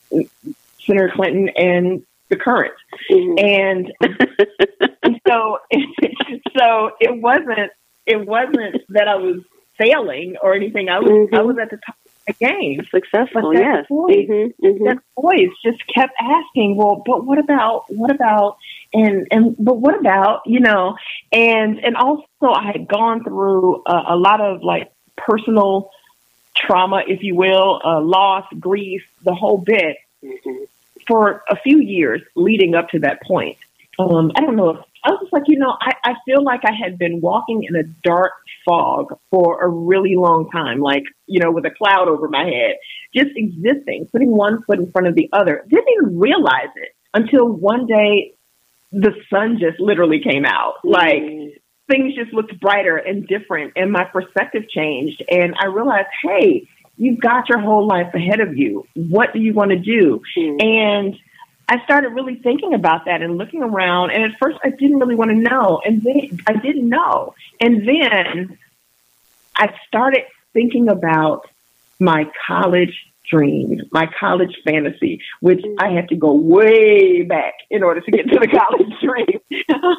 Senator 0.85 1.11
Clinton 1.13 1.49
and 1.49 2.05
the 2.29 2.35
current. 2.35 2.73
Mm-hmm. 3.11 3.45
And, 3.45 3.93
and 5.03 5.21
so, 5.27 5.59
so 6.57 6.91
it 6.99 7.21
wasn't, 7.21 7.71
it 8.05 8.25
wasn't 8.25 8.81
that 8.89 9.07
I 9.07 9.15
was 9.15 9.41
failing 9.77 10.35
or 10.41 10.53
anything. 10.53 10.89
I 10.89 10.99
was, 10.99 11.09
mm-hmm. 11.09 11.35
I 11.35 11.41
was 11.41 11.57
at 11.61 11.69
the 11.69 11.77
top 11.77 11.95
of 12.05 12.11
the 12.27 12.45
game. 12.45 12.81
Successful, 12.91 13.53
yes. 13.53 13.85
Voice, 13.89 14.15
mm-hmm. 14.29 14.65
mm-hmm. 14.65 14.83
That 14.85 14.97
voice 15.19 15.49
just 15.63 15.85
kept 15.87 16.13
asking, 16.19 16.75
well, 16.75 17.01
but 17.05 17.25
what 17.25 17.37
about, 17.37 17.85
what 17.89 18.11
about, 18.11 18.57
and, 18.93 19.27
and, 19.31 19.55
but 19.57 19.77
what 19.77 19.99
about, 19.99 20.41
you 20.45 20.59
know, 20.59 20.95
and, 21.31 21.79
and 21.79 21.95
also 21.95 22.25
I 22.43 22.71
had 22.71 22.87
gone 22.87 23.23
through 23.23 23.83
a, 23.85 24.03
a 24.09 24.15
lot 24.15 24.41
of 24.41 24.63
like 24.63 24.91
personal 25.17 25.89
trauma, 26.55 27.03
if 27.07 27.23
you 27.23 27.35
will, 27.35 27.81
uh, 27.83 28.01
loss, 28.01 28.45
grief, 28.59 29.03
the 29.23 29.33
whole 29.33 29.57
bit. 29.57 29.97
Mm-hmm 30.23 30.63
for 31.07 31.43
a 31.49 31.55
few 31.57 31.79
years 31.79 32.21
leading 32.35 32.75
up 32.75 32.89
to 32.89 32.99
that 32.99 33.21
point. 33.23 33.57
Um, 33.99 34.31
I 34.35 34.41
don't 34.41 34.55
know 34.55 34.69
if 34.69 34.77
I 35.03 35.11
was 35.11 35.19
just 35.21 35.33
like, 35.33 35.43
you 35.47 35.57
know, 35.57 35.75
I, 35.79 35.93
I 36.03 36.13
feel 36.25 36.43
like 36.43 36.61
I 36.65 36.71
had 36.71 36.97
been 36.97 37.21
walking 37.21 37.63
in 37.63 37.75
a 37.75 37.83
dark 38.03 38.31
fog 38.65 39.17
for 39.29 39.61
a 39.61 39.67
really 39.67 40.15
long 40.15 40.49
time, 40.49 40.79
like, 40.79 41.03
you 41.27 41.39
know, 41.39 41.51
with 41.51 41.65
a 41.65 41.69
cloud 41.69 42.07
over 42.07 42.27
my 42.27 42.45
head, 42.45 42.77
just 43.13 43.31
existing, 43.35 44.07
putting 44.11 44.31
one 44.31 44.63
foot 44.63 44.79
in 44.79 44.91
front 44.91 45.07
of 45.07 45.15
the 45.15 45.29
other. 45.33 45.63
Didn't 45.67 45.89
even 45.89 46.19
realize 46.19 46.69
it 46.75 46.95
until 47.13 47.47
one 47.47 47.85
day 47.85 48.33
the 48.91 49.13
sun 49.29 49.59
just 49.59 49.79
literally 49.79 50.21
came 50.21 50.45
out. 50.45 50.75
Like, 50.83 51.21
mm. 51.21 51.53
Things 51.87 52.15
just 52.15 52.33
looked 52.33 52.59
brighter 52.59 52.97
and 52.97 53.27
different, 53.27 53.73
and 53.75 53.91
my 53.91 54.03
perspective 54.05 54.69
changed. 54.69 55.23
And 55.29 55.55
I 55.59 55.65
realized, 55.65 56.07
hey, 56.21 56.67
You've 56.97 57.19
got 57.19 57.49
your 57.49 57.59
whole 57.59 57.87
life 57.87 58.13
ahead 58.13 58.39
of 58.39 58.55
you. 58.55 58.87
What 58.93 59.33
do 59.33 59.39
you 59.39 59.53
want 59.53 59.71
to 59.71 59.77
do? 59.77 60.21
Mm-hmm. 60.37 60.61
And 60.61 61.19
I 61.67 61.83
started 61.85 62.09
really 62.09 62.35
thinking 62.35 62.73
about 62.73 63.05
that 63.05 63.21
and 63.21 63.37
looking 63.37 63.63
around. 63.63 64.11
And 64.11 64.23
at 64.23 64.37
first, 64.39 64.59
I 64.63 64.69
didn't 64.69 64.99
really 64.99 65.15
want 65.15 65.31
to 65.31 65.37
know. 65.37 65.81
And 65.83 66.01
then 66.03 66.39
I 66.45 66.53
didn't 66.53 66.87
know. 66.87 67.33
And 67.59 67.87
then 67.87 68.57
I 69.55 69.73
started 69.87 70.23
thinking 70.53 70.87
about 70.87 71.49
my 71.99 72.29
college 72.45 73.07
my 73.91 74.09
college 74.19 74.55
fantasy, 74.63 75.21
which. 75.39 75.63
I 75.79 75.89
had 75.89 76.09
to 76.09 76.15
go 76.15 76.33
way 76.33 77.23
back 77.23 77.55
in 77.69 77.83
order 77.83 77.99
to 78.01 78.11
get 78.11 78.27
to 78.29 78.39
the 78.39 78.47
college 78.59 78.93
dream. 79.01 79.39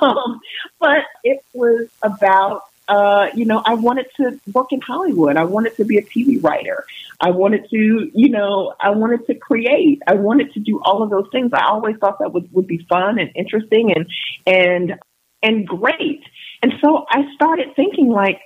um, 0.00 0.40
but 0.78 1.04
it 1.22 1.44
was 1.52 1.88
about 2.02 2.62
uh, 2.86 3.28
you 3.34 3.46
know, 3.46 3.62
I 3.64 3.74
wanted 3.74 4.06
to 4.18 4.38
work 4.52 4.72
in 4.72 4.80
Hollywood. 4.80 5.36
I 5.36 5.44
wanted 5.44 5.76
to 5.76 5.84
be 5.84 5.96
a 5.96 6.02
TV 6.02 6.42
writer. 6.42 6.84
I 7.20 7.30
wanted 7.30 7.68
to, 7.70 8.10
you 8.14 8.28
know, 8.28 8.74
I 8.78 8.90
wanted 8.90 9.26
to 9.26 9.34
create. 9.34 10.02
I 10.06 10.14
wanted 10.14 10.52
to 10.52 10.60
do 10.60 10.80
all 10.84 11.02
of 11.02 11.10
those 11.10 11.28
things. 11.32 11.52
I 11.54 11.64
always 11.66 11.96
thought 11.96 12.18
that 12.18 12.32
would, 12.32 12.52
would 12.52 12.66
be 12.66 12.78
fun 12.78 13.18
and 13.18 13.30
interesting 13.34 13.92
and, 13.94 14.06
and, 14.46 14.98
and 15.42 15.66
great. 15.66 16.24
And 16.62 16.74
so 16.82 17.06
I 17.08 17.24
started 17.34 17.74
thinking 17.74 18.08
like, 18.08 18.40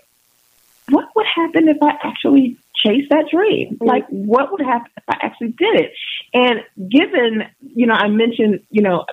what 0.90 1.08
would 1.16 1.26
happen 1.26 1.68
if 1.68 1.82
I 1.82 1.98
actually 2.02 2.58
chase 2.84 3.04
that 3.10 3.26
dream? 3.30 3.74
Mm-hmm. 3.74 3.86
Like, 3.86 4.04
what 4.08 4.50
would 4.52 4.60
happen 4.60 4.90
if 4.96 5.04
I 5.08 5.16
actually 5.22 5.54
did 5.58 5.80
it? 5.80 5.92
And 6.34 6.60
given, 6.90 7.42
you 7.60 7.86
know, 7.86 7.94
I 7.94 8.08
mentioned, 8.08 8.60
you 8.70 8.82
know, 8.82 9.04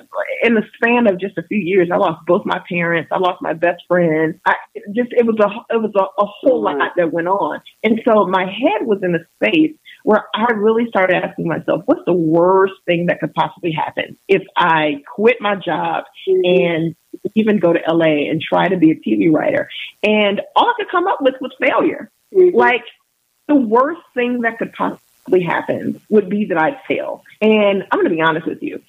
in 0.44 0.54
the 0.56 0.64
span 0.76 1.08
of 1.08 1.20
just 1.20 1.38
a 1.38 1.44
few 1.44 1.58
years, 1.58 1.90
I 1.92 1.98
lost 1.98 2.26
both 2.26 2.46
my 2.46 2.62
parents. 2.70 3.10
I 3.12 3.20
lost 3.20 3.42
my 3.42 3.54
best 3.54 3.84
friend. 3.88 4.40
I 4.46 4.56
just, 4.96 5.12
it 5.12 5.26
was 5.26 5.38
a, 5.40 5.76
it 5.76 5.82
was 5.82 5.92
a, 5.96 6.22
a 6.22 6.26
whole 6.26 6.64
mm-hmm. 6.64 6.80
lot 6.80 6.92
that 6.98 7.12
went 7.12 7.28
on. 7.28 7.62
And 7.84 8.02
so 8.06 8.26
my 8.28 8.44
head 8.44 8.86
was 8.86 9.00
in 9.04 9.16
a 9.16 9.20
space 9.36 9.76
where 10.04 10.26
I 10.36 10.54
really 10.54 10.86
started 10.88 11.16
asking 11.16 11.48
myself, 11.48 11.82
what's 11.86 12.06
the 12.06 12.14
worst 12.14 12.74
thing 12.86 13.08
that 13.08 13.20
could 13.20 13.34
possibly 13.34 13.72
happen 13.72 14.18
if 14.28 14.44
I 14.56 15.02
quit 15.16 15.38
my 15.40 15.56
job 15.56 16.04
mm-hmm. 16.30 16.42
and 16.44 16.96
even 17.34 17.60
go 17.60 17.74
to 17.74 17.80
LA 17.88 18.30
and 18.30 18.42
try 18.42 18.68
to 18.68 18.78
be 18.78 18.92
a 18.92 18.96
TV 18.96 19.34
writer? 19.34 19.70
And 20.04 20.42
all 20.56 20.68
I 20.68 20.74
could 20.78 20.92
come 20.92 21.08
up 21.08 21.20
with 21.22 21.36
was 21.42 21.52
failure. 21.60 22.12
Mm-hmm. 22.34 22.56
Like 22.56 22.84
the 23.48 23.56
worst 23.56 24.02
thing 24.14 24.42
that 24.42 24.58
could 24.58 24.74
possibly 24.74 25.44
happen 25.44 26.02
would 26.10 26.30
be 26.30 26.46
that 26.46 26.58
I'd 26.58 26.80
fail. 26.88 27.24
And 27.42 27.84
I'm 27.92 28.00
going 28.00 28.10
to 28.10 28.16
be 28.16 28.22
honest 28.22 28.48
with 28.48 28.62
you. 28.62 28.82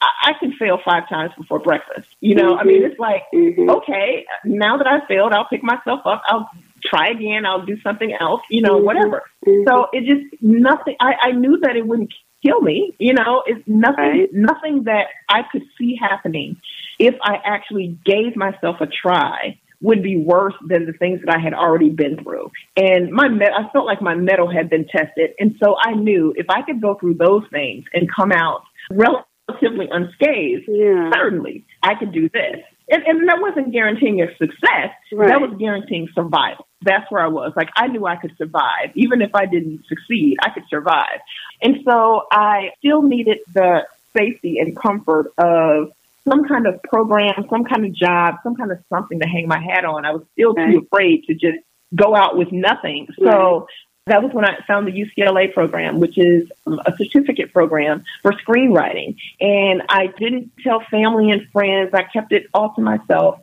I, 0.00 0.30
I 0.30 0.32
can 0.38 0.52
fail 0.52 0.78
five 0.84 1.08
times 1.08 1.32
before 1.36 1.58
breakfast. 1.58 2.08
You 2.20 2.34
know, 2.34 2.52
mm-hmm. 2.52 2.60
I 2.60 2.64
mean, 2.64 2.82
mm-hmm. 2.82 2.90
it's 2.90 3.00
like, 3.00 3.22
mm-hmm. 3.34 3.70
okay, 3.70 4.26
now 4.44 4.76
that 4.78 4.86
I've 4.86 5.06
failed, 5.08 5.32
I'll 5.32 5.48
pick 5.48 5.62
myself 5.62 6.00
up. 6.04 6.22
I'll 6.26 6.50
try 6.84 7.08
again. 7.08 7.46
I'll 7.46 7.64
do 7.64 7.80
something 7.80 8.14
else, 8.18 8.42
you 8.50 8.62
know, 8.62 8.76
mm-hmm. 8.76 8.86
whatever. 8.86 9.22
Mm-hmm. 9.46 9.68
So 9.68 9.88
it 9.92 10.04
just 10.04 10.42
nothing. 10.42 10.96
I, 11.00 11.14
I 11.22 11.30
knew 11.32 11.58
that 11.62 11.76
it 11.76 11.86
wouldn't 11.86 12.12
kill 12.44 12.60
me. 12.60 12.94
You 12.98 13.14
know, 13.14 13.42
it's 13.46 13.66
nothing, 13.66 13.96
right. 13.96 14.28
nothing 14.32 14.84
that 14.84 15.06
I 15.28 15.42
could 15.50 15.62
see 15.78 15.96
happening 15.96 16.56
if 16.98 17.14
I 17.22 17.38
actually 17.44 17.98
gave 18.04 18.36
myself 18.36 18.80
a 18.80 18.86
try 18.86 19.58
would 19.80 20.02
be 20.02 20.16
worse 20.16 20.54
than 20.66 20.86
the 20.86 20.92
things 20.92 21.20
that 21.24 21.34
I 21.34 21.38
had 21.38 21.54
already 21.54 21.90
been 21.90 22.22
through. 22.22 22.50
And 22.76 23.10
my, 23.10 23.26
I 23.26 23.70
felt 23.72 23.86
like 23.86 24.00
my 24.00 24.14
mettle 24.14 24.50
had 24.50 24.70
been 24.70 24.86
tested. 24.86 25.30
And 25.38 25.56
so 25.62 25.76
I 25.80 25.92
knew 25.92 26.34
if 26.36 26.46
I 26.48 26.62
could 26.62 26.80
go 26.80 26.94
through 26.94 27.14
those 27.14 27.42
things 27.50 27.84
and 27.92 28.10
come 28.10 28.32
out 28.32 28.62
relatively 28.90 29.88
unscathed, 29.90 30.64
yeah. 30.68 31.10
certainly 31.12 31.64
I 31.82 31.94
could 31.94 32.12
do 32.12 32.28
this. 32.28 32.56
And, 32.90 33.02
and 33.04 33.28
that 33.28 33.38
wasn't 33.40 33.72
guaranteeing 33.72 34.20
a 34.20 34.28
success. 34.36 34.92
Right. 35.12 35.28
That 35.28 35.40
was 35.40 35.56
guaranteeing 35.58 36.08
survival. 36.14 36.66
That's 36.82 37.10
where 37.10 37.22
I 37.22 37.28
was. 37.28 37.52
Like 37.56 37.70
I 37.76 37.86
knew 37.86 38.06
I 38.06 38.16
could 38.16 38.36
survive. 38.36 38.90
Even 38.94 39.22
if 39.22 39.30
I 39.34 39.46
didn't 39.46 39.86
succeed, 39.88 40.36
I 40.42 40.50
could 40.50 40.64
survive. 40.68 41.20
And 41.62 41.76
so 41.88 42.24
I 42.30 42.70
still 42.78 43.02
needed 43.02 43.38
the 43.52 43.86
safety 44.16 44.58
and 44.58 44.76
comfort 44.76 45.32
of 45.38 45.92
some 46.28 46.44
kind 46.44 46.66
of 46.66 46.82
program, 46.82 47.34
some 47.50 47.64
kind 47.64 47.84
of 47.84 47.94
job, 47.94 48.36
some 48.42 48.56
kind 48.56 48.72
of 48.72 48.78
something 48.92 49.20
to 49.20 49.26
hang 49.26 49.46
my 49.46 49.58
hat 49.58 49.84
on. 49.84 50.04
I 50.04 50.12
was 50.12 50.22
still 50.32 50.54
too 50.54 50.86
afraid 50.86 51.24
to 51.24 51.34
just 51.34 51.58
go 51.94 52.16
out 52.16 52.36
with 52.36 52.48
nothing. 52.50 53.06
So 53.22 53.66
that 54.06 54.22
was 54.22 54.32
when 54.34 54.44
I 54.44 54.58
found 54.66 54.86
the 54.86 54.92
UCLA 54.92 55.52
program, 55.54 55.98
which 55.98 56.18
is 56.18 56.50
a 56.66 56.92
certificate 56.98 57.52
program 57.54 58.04
for 58.20 58.32
screenwriting. 58.32 59.16
And 59.40 59.82
I 59.88 60.08
didn't 60.08 60.52
tell 60.62 60.80
family 60.90 61.30
and 61.30 61.48
friends. 61.52 61.90
I 61.94 62.02
kept 62.02 62.32
it 62.32 62.46
all 62.52 62.74
to 62.74 62.82
myself. 62.82 63.40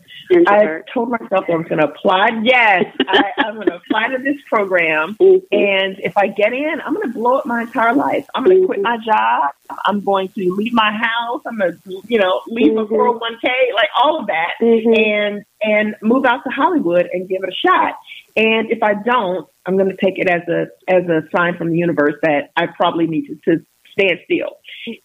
I 0.48 0.82
told 0.94 1.10
myself 1.10 1.46
I 1.50 1.56
was 1.58 1.65
going 1.68 1.80
to 1.80 1.88
apply. 1.88 2.30
Yes, 2.44 2.86
I, 3.06 3.24
I'm 3.39 3.56
going 3.56 3.68
to 3.68 3.75
apply 3.75 4.10
to 4.10 4.20
this 4.24 4.38
program. 4.48 5.18
Mhm. 5.32 5.41
And 5.51 6.00
if 6.00 6.18
I 6.18 6.27
get 6.27 6.53
in, 6.53 6.82
I'm 6.86 6.94
going 6.94 7.08
to 7.12 7.13
blow 7.13 7.36
up 7.38 7.46
my 7.46 7.62
entire 7.62 7.94
life. 7.94 8.25
I'm 8.34 8.44
going 8.44 8.62
to 8.62 8.65
quit 8.65 8.80
Mhm. 8.80 8.84
my 8.84 8.98
job. 9.06 9.51
I'm 9.86 10.00
going 10.01 10.30
to 10.30 10.53
leave 10.56 10.74
my 10.74 10.91
house. 10.91 11.41
I'm 11.46 11.58
going 11.58 11.74
to, 11.86 12.01
you 12.08 12.18
know, 12.20 12.41
leave 12.48 12.72
Mhm. 12.72 12.75
my 12.75 12.84
401k, 12.84 13.50
like 13.75 13.89
all 14.01 14.20
of 14.20 14.27
that 14.27 14.51
Mhm. 14.62 14.98
and 14.98 15.46
and 15.63 15.96
move 16.01 16.25
out 16.25 16.44
to 16.44 16.50
Hollywood 16.50 17.08
and 17.13 17.30
give 17.30 17.44
it 17.44 17.50
a 17.50 17.68
shot. 17.68 17.96
And 18.36 18.72
if 18.72 18.82
I 18.84 18.94
don't, 18.94 19.48
I'm 19.66 19.78
going 19.78 19.90
to 19.90 19.98
take 19.98 20.18
it 20.18 20.28
as 20.30 20.42
a 20.48 20.68
as 20.88 21.04
a 21.08 21.22
sign 21.36 21.58
from 21.58 21.72
the 21.72 21.78
universe 21.78 22.16
that 22.24 22.52
I 22.56 22.68
probably 22.68 23.08
need 23.08 23.28
to, 23.28 23.36
to 23.58 23.66
stand 23.92 24.20
still. 24.26 24.58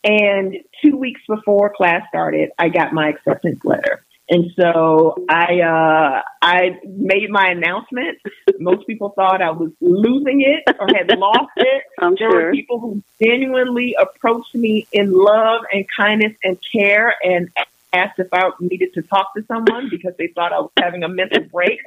And 0.04 0.56
two 0.82 0.96
weeks 0.96 1.20
before 1.28 1.72
class 1.76 2.02
started, 2.08 2.50
I 2.58 2.68
got 2.68 2.92
my 2.92 3.08
acceptance 3.08 3.64
letter. 3.64 4.04
And 4.28 4.46
so 4.58 5.24
I 5.28 5.60
uh, 5.60 6.22
I 6.42 6.80
made 6.84 7.30
my 7.30 7.48
announcement. 7.50 8.18
Most 8.58 8.86
people 8.86 9.10
thought 9.10 9.40
I 9.40 9.50
was 9.52 9.70
losing 9.80 10.40
it 10.40 10.64
or 10.80 10.88
had 10.88 11.16
lost 11.18 11.52
it. 11.56 11.84
I'm 12.00 12.16
There 12.18 12.30
sure. 12.30 12.46
were 12.46 12.52
people 12.52 12.80
who 12.80 13.02
genuinely 13.22 13.94
approached 14.00 14.54
me 14.54 14.86
in 14.92 15.12
love 15.12 15.62
and 15.72 15.84
kindness 15.96 16.32
and 16.42 16.58
care 16.72 17.14
and 17.22 17.50
asked 17.96 18.18
if 18.18 18.28
I 18.32 18.50
needed 18.60 18.94
to 18.94 19.02
talk 19.02 19.34
to 19.36 19.44
someone 19.46 19.88
because 19.90 20.12
they 20.18 20.28
thought 20.28 20.52
I 20.52 20.60
was 20.60 20.70
having 20.78 21.02
a 21.02 21.08
mental 21.08 21.42
break. 21.44 21.80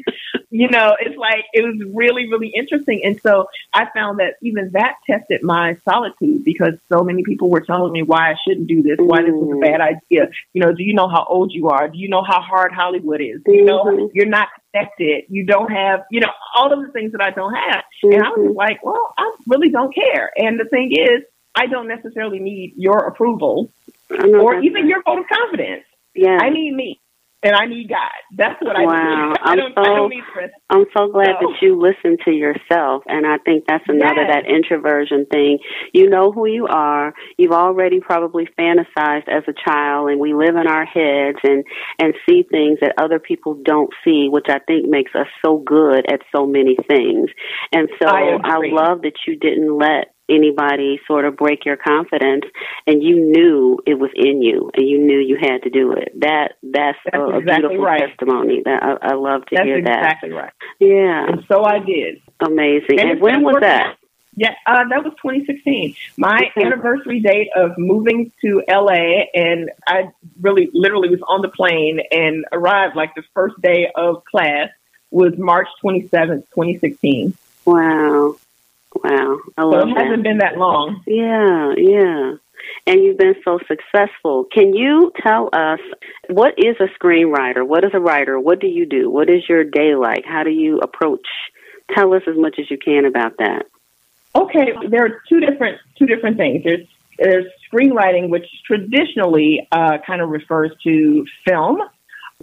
You 0.50 0.70
know, 0.70 0.96
it's 1.00 1.18
like 1.18 1.46
it 1.54 1.62
was 1.62 1.76
really, 1.94 2.30
really 2.30 2.52
interesting. 2.56 3.02
And 3.04 3.20
so 3.22 3.48
I 3.74 3.88
found 3.94 4.20
that 4.20 4.36
even 4.42 4.72
that 4.74 4.96
tested 5.10 5.42
my 5.44 5.78
solitude 5.88 6.44
because 6.44 6.74
so 6.92 7.04
many 7.04 7.24
people 7.24 7.50
were 7.50 7.62
telling 7.62 7.94
me 7.94 8.04
why 8.04 8.32
I 8.32 8.36
shouldn't 8.48 8.68
do 8.68 8.82
this, 8.82 8.98
why 9.00 9.22
this 9.22 9.34
is 9.34 9.52
a 9.52 9.60
bad 9.60 9.82
idea. 9.82 10.30
You 10.54 10.62
know, 10.62 10.74
do 10.74 10.84
you 10.84 10.94
know 10.94 11.08
how 11.08 11.26
old 11.30 11.52
you 11.54 11.70
are? 11.70 11.88
Do 11.88 11.98
you 11.98 12.10
know 12.10 12.24
how 12.24 12.42
hard 12.42 12.72
Hollywood 12.74 13.22
is? 13.22 13.42
Do 13.46 13.54
you 13.54 13.66
know 13.66 13.84
Mhm. 13.86 14.10
you're 14.14 14.26
not 14.26 14.50
connected? 14.72 15.26
You 15.30 15.46
don't 15.46 15.72
have, 15.72 16.06
you 16.10 16.20
know, 16.20 16.32
all 16.56 16.74
of 16.74 16.86
the 16.86 16.92
things 16.92 17.12
that 17.12 17.22
I 17.22 17.30
don't 17.32 17.54
have. 17.54 17.84
And 18.04 18.24
I 18.24 18.30
was 18.30 18.52
Mhm. 18.52 18.56
like, 18.56 18.84
well, 18.84 19.14
I 19.18 19.32
really 19.48 19.70
don't 19.70 19.94
care. 19.94 20.32
And 20.36 20.60
the 20.60 20.66
thing 20.66 20.92
is, 20.92 21.24
I 21.56 21.68
don't 21.68 21.88
necessarily 21.88 22.40
need 22.40 22.74
your 22.78 23.00
approval 23.08 23.72
or 24.10 24.60
even 24.62 24.88
your 24.88 25.02
vote 25.04 25.20
of 25.20 25.28
confidence. 25.28 25.84
Yeah. 26.20 26.38
I 26.42 26.50
need 26.50 26.74
me, 26.74 27.00
and 27.44 27.56
I 27.56 27.66
need 27.66 27.88
God. 27.90 28.12
That's 28.36 28.62
what 28.62 28.76
I 28.76 28.84
Wow. 28.86 29.30
need. 29.32 29.38
I 29.42 29.52
I 29.52 29.56
so- 29.56 29.84
don't 29.84 30.10
need. 30.10 30.24
I'm 30.70 30.86
so 30.96 31.08
glad 31.12 31.36
that 31.42 31.56
you 31.62 31.80
listen 31.80 32.18
to 32.26 32.32
yourself. 32.32 33.04
And 33.08 33.26
I 33.26 33.38
think 33.40 33.64
that's 33.68 33.84
another, 33.88 34.22
Yes. 34.22 34.34
that 34.44 34.46
introversion 34.52 35.26
thing. 35.32 35.60
You 35.94 36.10
know 36.10 36.32
who 36.32 36.46
you 36.48 36.68
are. 36.68 37.14
You've 37.38 37.54
already 37.54 38.00
probably 38.02 38.48
fantasized 38.60 39.28
as 39.30 39.44
a 39.48 39.54
child 39.68 40.10
and 40.12 40.20
we 40.20 40.34
live 40.34 40.56
in 40.56 40.68
our 40.68 40.86
heads 40.86 41.40
and, 41.44 41.64
and 42.00 42.14
see 42.30 42.44
things 42.52 42.80
that 42.82 42.94
other 43.02 43.20
people 43.20 43.56
don't 43.64 43.90
see, 44.04 44.28
which 44.30 44.46
I 44.50 44.60
think 44.68 44.88
makes 44.88 45.16
us 45.16 45.28
so 45.44 45.58
good 45.58 46.06
at 46.12 46.22
so 46.36 46.46
many 46.46 46.76
things. 46.88 47.30
And 47.72 47.90
so 48.02 48.08
I 48.10 48.38
I, 48.44 48.58
love 48.72 49.02
that 49.04 49.14
you 49.28 49.38
didn't 49.38 49.76
let 49.78 50.14
anybody 50.30 51.00
sort 51.08 51.26
of 51.26 51.36
break 51.36 51.66
your 51.66 51.78
confidence 51.78 52.44
and 52.88 53.04
you 53.04 53.20
knew 53.20 53.80
it 53.86 53.96
was 53.96 54.12
in 54.16 54.42
you 54.42 54.72
and 54.76 54.88
you 54.88 55.00
knew 55.00 55.20
you 55.20 55.38
had 55.40 55.64
to 55.64 55.70
do 55.70 55.92
it. 55.94 56.12
That, 56.20 56.54
that's, 56.64 56.98
That's 57.06 57.16
a, 57.16 57.20
a 57.20 57.38
exactly 57.40 57.70
beautiful 57.70 57.86
right. 57.86 58.10
testimony. 58.10 58.62
That 58.66 58.84
I, 58.84 59.12
I 59.12 59.14
love 59.16 59.46
to 59.48 59.56
That's 59.56 59.66
hear 59.66 59.82
that. 59.84 60.00
exactly 60.00 60.32
right. 60.32 60.54
Yeah. 60.80 61.28
And 61.28 61.44
so 61.48 61.64
I 61.64 61.80
did. 61.80 62.22
Amazing. 62.40 63.00
And 63.00 63.10
And, 63.12 63.22
when 63.22 63.44
was 63.44 63.58
that? 63.62 63.98
Yeah, 64.36 64.54
uh, 64.66 64.86
that 64.90 65.04
was 65.04 65.12
2016. 65.22 65.96
My 66.16 66.50
anniversary 66.56 67.20
date 67.20 67.50
of 67.58 67.72
moving 67.78 68.32
to 68.42 68.62
LA, 68.70 69.24
and 69.34 69.70
I 69.86 70.12
really, 70.40 70.70
literally 70.74 71.10
was 71.10 71.20
on 71.28 71.42
the 71.42 71.50
plane 71.50 72.00
and 72.10 72.46
arrived 72.54 72.96
like 72.96 73.16
the 73.16 73.24
first 73.34 73.60
day 73.62 73.90
of 73.94 74.24
class 74.24 74.70
was 75.12 75.38
March 75.38 75.68
27th, 75.84 76.44
2016. 76.56 77.36
Wow. 77.66 78.36
Wow. 79.04 79.38
I 79.58 79.62
So 79.62 79.68
love 79.68 79.88
it 79.90 79.98
hasn't 79.98 80.18
that. 80.18 80.24
been 80.24 80.38
that 80.40 80.58
long. 80.58 81.04
Yeah, 81.08 81.74
yeah. 81.78 82.34
And 82.86 83.04
you've 83.04 83.18
been 83.18 83.36
so 83.46 83.60
successful. 83.68 84.46
Can 84.54 84.74
you 84.76 85.12
tell 85.24 85.50
us 85.54 85.80
what 86.30 86.54
is 86.58 86.76
a 86.80 86.88
screenwriter? 87.02 87.66
What 87.66 87.84
is 87.84 87.92
a 87.94 88.00
writer? 88.00 88.40
What 88.40 88.60
do 88.60 88.68
you 88.68 88.86
do? 88.86 89.10
What 89.10 89.30
is 89.30 89.44
your 89.48 89.64
day 89.64 89.96
like? 89.96 90.26
How 90.26 90.44
do 90.44 90.50
you 90.52 90.80
approach? 90.80 91.26
Tell 91.96 92.14
us 92.14 92.22
as 92.28 92.36
much 92.38 92.56
as 92.60 92.70
you 92.70 92.78
can 92.78 93.06
about 93.06 93.38
that. 93.38 93.66
Okay, 94.36 94.74
there 94.90 95.06
are 95.06 95.22
two 95.28 95.40
different 95.40 95.80
two 95.98 96.06
different 96.06 96.38
things. 96.38 96.64
There's 96.64 96.88
there's 97.18 97.46
screenwriting, 97.72 98.30
which 98.30 98.46
traditionally 98.66 99.68
uh, 99.72 99.98
kind 100.06 100.22
of 100.22 100.30
refers 100.30 100.72
to 100.84 101.26
film, 101.48 101.80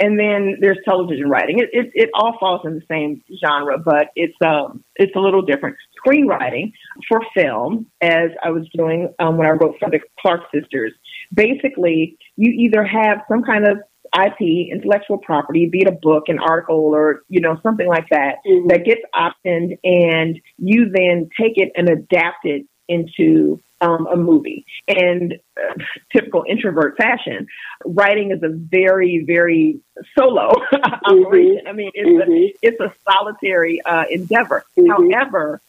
and 0.01 0.19
then 0.19 0.59
there's 0.61 0.79
television 0.85 1.29
writing. 1.29 1.59
It, 1.59 1.71
it 1.73 1.91
it 1.95 2.11
all 2.15 2.37
falls 2.39 2.63
in 2.65 2.75
the 2.75 2.83
same 2.91 3.23
genre, 3.45 3.79
but 3.79 4.09
it's 4.15 4.37
um 4.45 4.85
it's 4.97 5.15
a 5.17 5.21
little 5.21 5.43
different. 5.43 5.77
Screenwriting 6.07 6.73
for 7.09 7.21
film, 7.35 7.87
as 8.01 8.31
I 8.45 8.51
was 8.51 8.69
doing 8.75 9.13
um, 9.19 9.37
when 9.37 9.47
I 9.47 9.51
wrote 9.51 9.77
for 9.79 9.91
the 9.91 10.01
Clark 10.21 10.43
sisters, 10.55 10.93
basically 11.33 12.19
you 12.37 12.53
either 12.53 12.85
have 12.85 13.23
some 13.29 13.43
kind 13.43 13.67
of 13.67 13.79
IP, 14.17 14.71
intellectual 14.71 15.19
property, 15.19 15.69
be 15.71 15.81
it 15.81 15.89
a 15.89 15.93
book, 15.93 16.25
an 16.29 16.39
article, 16.39 16.95
or 16.95 17.23
you 17.29 17.41
know 17.41 17.59
something 17.63 17.89
like 17.89 18.07
that, 18.11 18.37
Mhm. 18.47 18.69
that 18.69 18.85
gets 18.85 19.01
optioned, 19.15 19.79
and 19.83 20.41
you 20.59 20.91
then 20.95 21.29
take 21.41 21.55
it 21.57 21.73
and 21.77 21.89
adapt 21.89 22.45
it 22.45 22.67
into 22.89 23.59
um, 23.81 24.07
a 24.07 24.17
movie. 24.17 24.65
And 24.89 25.35
uh, 25.57 25.75
typical 26.13 26.45
introvert 26.49 26.97
fashion, 26.97 27.47
writing 27.85 28.31
is 28.31 28.43
a 28.43 28.49
very, 28.51 29.25
very 29.27 29.81
solo 30.19 30.53
operation. 31.05 31.67
I 31.67 31.73
mean, 31.73 31.91
it's 31.95 32.09
Mhm. 32.09 32.51
a 32.53 32.55
it's 32.63 32.81
a 32.81 32.93
solitary 33.11 33.81
uh, 33.83 34.05
endeavor. 34.11 34.65
Mhm. 34.79 34.89
However, 34.89 35.61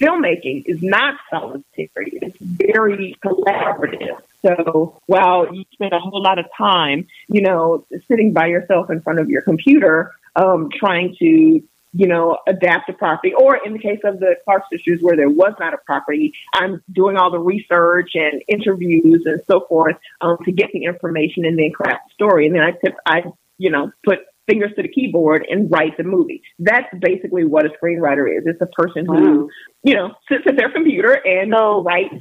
filmmaking 0.00 0.64
is 0.66 0.82
not 0.82 1.14
solitary. 1.30 2.18
It's 2.22 2.36
very 2.40 3.16
collaborative. 3.24 4.18
So 4.42 5.00
while 5.06 5.52
you 5.54 5.64
spend 5.72 5.92
a 5.92 5.98
whole 5.98 6.22
lot 6.22 6.38
of 6.38 6.46
time, 6.56 7.06
you 7.28 7.40
know, 7.42 7.86
sitting 8.08 8.32
by 8.32 8.46
yourself 8.46 8.90
in 8.90 9.00
front 9.00 9.18
of 9.18 9.28
your 9.28 9.42
computer, 9.42 10.12
um, 10.36 10.68
trying 10.78 11.16
to, 11.18 11.62
you 11.96 12.06
know, 12.06 12.36
adapt 12.46 12.90
a 12.90 12.92
property, 12.92 13.32
or 13.32 13.56
in 13.64 13.72
the 13.72 13.78
case 13.78 14.00
of 14.04 14.20
the 14.20 14.36
Clark 14.44 14.64
sisters 14.70 14.98
where 15.00 15.16
there 15.16 15.30
was 15.30 15.54
not 15.58 15.72
a 15.72 15.78
property, 15.78 16.34
I'm 16.52 16.82
doing 16.92 17.16
all 17.16 17.30
the 17.30 17.38
research 17.38 18.10
and 18.14 18.42
interviews 18.48 19.22
and 19.24 19.40
so 19.46 19.64
forth 19.66 19.96
um, 20.20 20.36
to 20.44 20.52
get 20.52 20.70
the 20.72 20.84
information 20.84 21.46
and 21.46 21.58
then 21.58 21.70
craft 21.72 22.02
the 22.08 22.12
story. 22.12 22.46
And 22.46 22.54
then 22.54 22.62
I 22.62 22.72
tip, 22.72 22.94
I, 23.06 23.22
you 23.56 23.70
know, 23.70 23.92
put 24.04 24.18
fingers 24.46 24.72
to 24.76 24.82
the 24.82 24.88
keyboard 24.88 25.46
and 25.48 25.70
write 25.70 25.96
the 25.96 26.04
movie. 26.04 26.42
That's 26.58 26.86
basically 27.00 27.44
what 27.44 27.64
a 27.64 27.70
screenwriter 27.70 28.28
is. 28.36 28.44
It's 28.46 28.60
a 28.60 28.66
person 28.66 29.06
who 29.06 29.14
Wow. 29.44 29.48
you 29.82 29.94
know, 29.94 30.14
sits 30.28 30.44
at 30.46 30.56
their 30.56 30.70
computer 30.70 31.12
and 31.12 31.52
So- 31.52 31.82
writes 31.82 32.14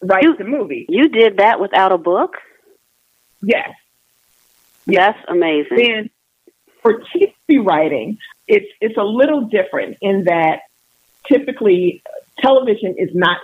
writes 0.00 0.24
You- 0.24 0.36
the 0.36 0.44
movie. 0.44 0.86
You 0.88 1.08
did 1.08 1.36
that 1.38 1.60
without 1.60 1.92
a 1.92 1.98
book? 1.98 2.36
Yes. 3.42 3.70
That's 4.86 5.18
amazing. 5.28 5.76
Then 5.76 6.10
for 6.82 7.02
TV 7.12 7.58
writing, 7.58 8.18
it's 8.48 8.66
it's 8.80 8.96
a 8.96 9.04
little 9.04 9.42
different 9.42 9.98
in 10.00 10.24
that 10.24 10.62
typically 11.26 12.02
television 12.40 12.94
is 12.98 13.10
not. 13.14 13.38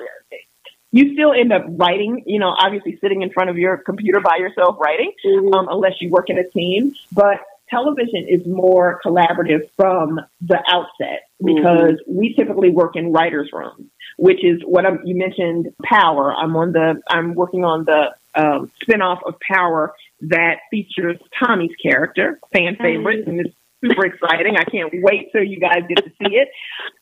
You 0.90 1.12
still 1.14 1.32
end 1.32 1.52
up 1.52 1.64
writing, 1.70 2.22
you 2.24 2.38
know, 2.38 2.54
obviously 2.56 2.98
sitting 3.00 3.22
in 3.22 3.30
front 3.30 3.50
of 3.50 3.58
your 3.58 3.78
computer 3.78 4.20
by 4.20 4.36
yourself 4.36 4.76
writing, 4.78 5.12
Mhm. 5.24 5.52
um, 5.54 5.68
unless 5.68 6.00
you 6.00 6.08
work 6.08 6.30
in 6.30 6.38
a 6.38 6.44
team. 6.44 6.94
But 7.12 7.40
television 7.68 8.26
is 8.28 8.46
more 8.46 9.00
collaborative 9.04 9.68
from 9.76 10.20
the 10.40 10.62
outset 10.68 11.24
because 11.44 12.00
we 12.06 12.34
typically 12.34 12.70
work 12.70 12.94
in 12.94 13.12
writers' 13.12 13.50
rooms, 13.52 13.90
which 14.18 14.44
is 14.44 14.62
what 14.64 14.86
I'm, 14.86 15.00
you 15.04 15.16
mentioned. 15.16 15.72
Power. 15.82 16.32
I'm 16.32 16.54
on 16.56 16.72
the. 16.72 17.02
I'm 17.08 17.34
working 17.34 17.64
on 17.64 17.84
the 17.84 18.14
um, 18.36 18.70
spinoff 18.82 19.18
of 19.26 19.34
Power 19.40 19.94
that 20.20 20.60
features 20.70 21.18
Tommy's 21.38 21.74
character, 21.82 22.38
fan 22.52 22.76
favorite, 22.76 23.26
and 23.26 23.40
it's 23.40 23.54
super 23.86 24.06
exciting. 24.06 24.56
I 24.56 24.64
can't 24.64 24.90
wait 24.92 25.32
till 25.32 25.42
you 25.42 25.58
guys 25.60 25.84
get 25.88 26.04
to 26.04 26.10
see 26.10 26.36
it. 26.36 26.48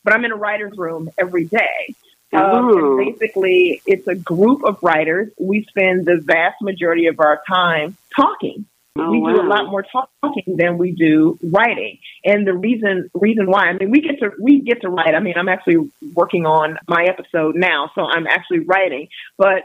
But 0.05 0.15
I'm 0.15 0.25
in 0.25 0.33
a 0.33 0.37
writer's 0.37 0.77
room 0.77 1.11
every 1.19 1.45
day. 1.45 1.95
Um, 2.33 2.97
basically, 2.97 3.83
it's 3.87 4.09
a 4.09 4.15
group 4.15 4.65
of 4.65 4.79
writers. 4.83 5.31
We 5.39 5.65
spend 5.69 6.07
the 6.07 6.21
vast 6.23 6.63
majority 6.63 7.07
of 7.07 7.21
our 7.21 7.43
time 7.47 7.97
talking. 8.17 8.65
Oh, 8.99 9.11
we 9.11 9.21
do 9.21 9.41
a 9.41 9.43
lot 9.43 9.71
more 9.71 9.85
talking 10.23 10.57
than 10.57 10.77
we 10.77 10.93
do 10.93 11.39
writing. 11.43 11.99
And 12.25 12.47
the 12.47 12.53
reason 12.53 13.11
reason 13.15 13.51
why, 13.51 13.69
I 13.69 13.73
mean, 13.75 13.91
we 13.91 14.01
get 14.01 14.19
to 14.21 14.33
we 14.41 14.61
get 14.61 14.83
to 14.83 14.89
write. 14.89 15.15
I 15.15 15.21
mean, 15.21 15.35
I'm 15.37 15.49
actually 15.49 15.91
working 16.15 16.47
on 16.47 16.79
my 16.89 17.05
episode 17.05 17.55
now, 17.55 17.91
so 17.95 18.03
I'm 18.03 18.27
actually 18.27 18.61
writing. 18.61 19.09
But 19.39 19.65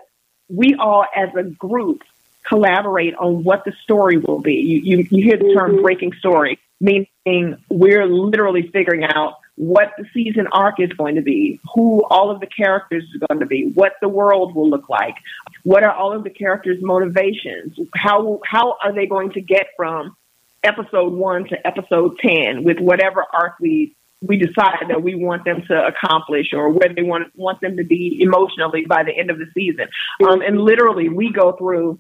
we 0.50 0.76
all, 0.80 1.06
as 1.16 1.30
a 1.36 1.44
group, 1.44 2.04
collaborate 2.48 3.16
on 3.16 3.44
what 3.44 3.66
the 3.66 3.74
story 3.84 4.18
will 4.18 4.40
be. 4.40 4.56
You 4.56 4.80
you, 4.80 5.08
you 5.12 5.24
hear 5.24 5.38
the 5.38 5.54
term 5.54 5.78
Mhm. 5.78 5.82
breaking 5.82 6.14
story, 6.14 6.58
meaning 6.80 7.58
we're 7.70 8.06
literally 8.06 8.70
figuring 8.72 9.04
out 9.04 9.36
what 9.56 9.94
the 9.98 10.06
season 10.14 10.48
arc 10.52 10.80
is 10.80 10.92
going 10.94 11.16
to 11.16 11.22
be, 11.22 11.60
who 11.74 12.04
all 12.06 12.30
of 12.30 12.40
the 12.40 12.46
characters 12.46 13.04
are 13.16 13.28
going 13.28 13.40
to 13.40 13.48
be, 13.48 13.72
what 13.74 13.94
the 14.02 14.08
world 14.08 14.54
will 14.54 14.70
look 14.70 14.88
like, 14.88 15.16
what 15.64 15.84
are 15.84 15.92
all 15.92 16.14
of 16.14 16.24
the 16.24 16.30
characters' 16.30 16.78
motivations, 16.82 17.78
how 17.96 18.40
how 18.46 18.76
are 18.84 18.94
they 18.94 19.08
going 19.08 19.32
to 19.32 19.42
get 19.42 19.68
from 19.76 20.16
episode 20.64 21.14
one 21.14 21.46
to 21.46 21.68
episode 21.68 22.20
ten 22.20 22.64
with 22.64 22.80
whatever 22.80 23.24
arc 23.34 23.56
we 23.60 23.96
we 24.22 24.38
decide 24.38 24.86
that 24.90 25.02
we 25.02 25.16
want 25.16 25.46
them 25.46 25.62
to 25.68 25.86
accomplish 25.86 26.54
or 26.54 26.70
where 26.70 26.94
they 26.94 27.04
want 27.04 27.36
want 27.36 27.62
them 27.62 27.78
to 27.78 27.84
be 27.84 28.20
emotionally 28.22 28.86
by 28.86 29.04
the 29.04 29.12
end 29.12 29.30
of 29.30 29.38
the 29.38 29.46
season. 29.54 29.88
Um, 30.28 30.42
and 30.42 30.60
literally, 30.60 31.10
we 31.10 31.32
go 31.32 31.54
through 31.54 32.00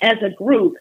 as 0.00 0.16
a 0.22 0.30
group, 0.30 0.74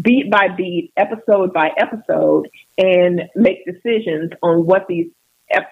beat 0.00 0.30
by 0.30 0.48
beat, 0.56 0.92
episode 0.96 1.52
by 1.52 1.70
episode, 1.78 2.48
and 2.76 3.22
make 3.34 3.64
decisions 3.64 4.30
on 4.42 4.66
what 4.66 4.86
these 4.88 5.06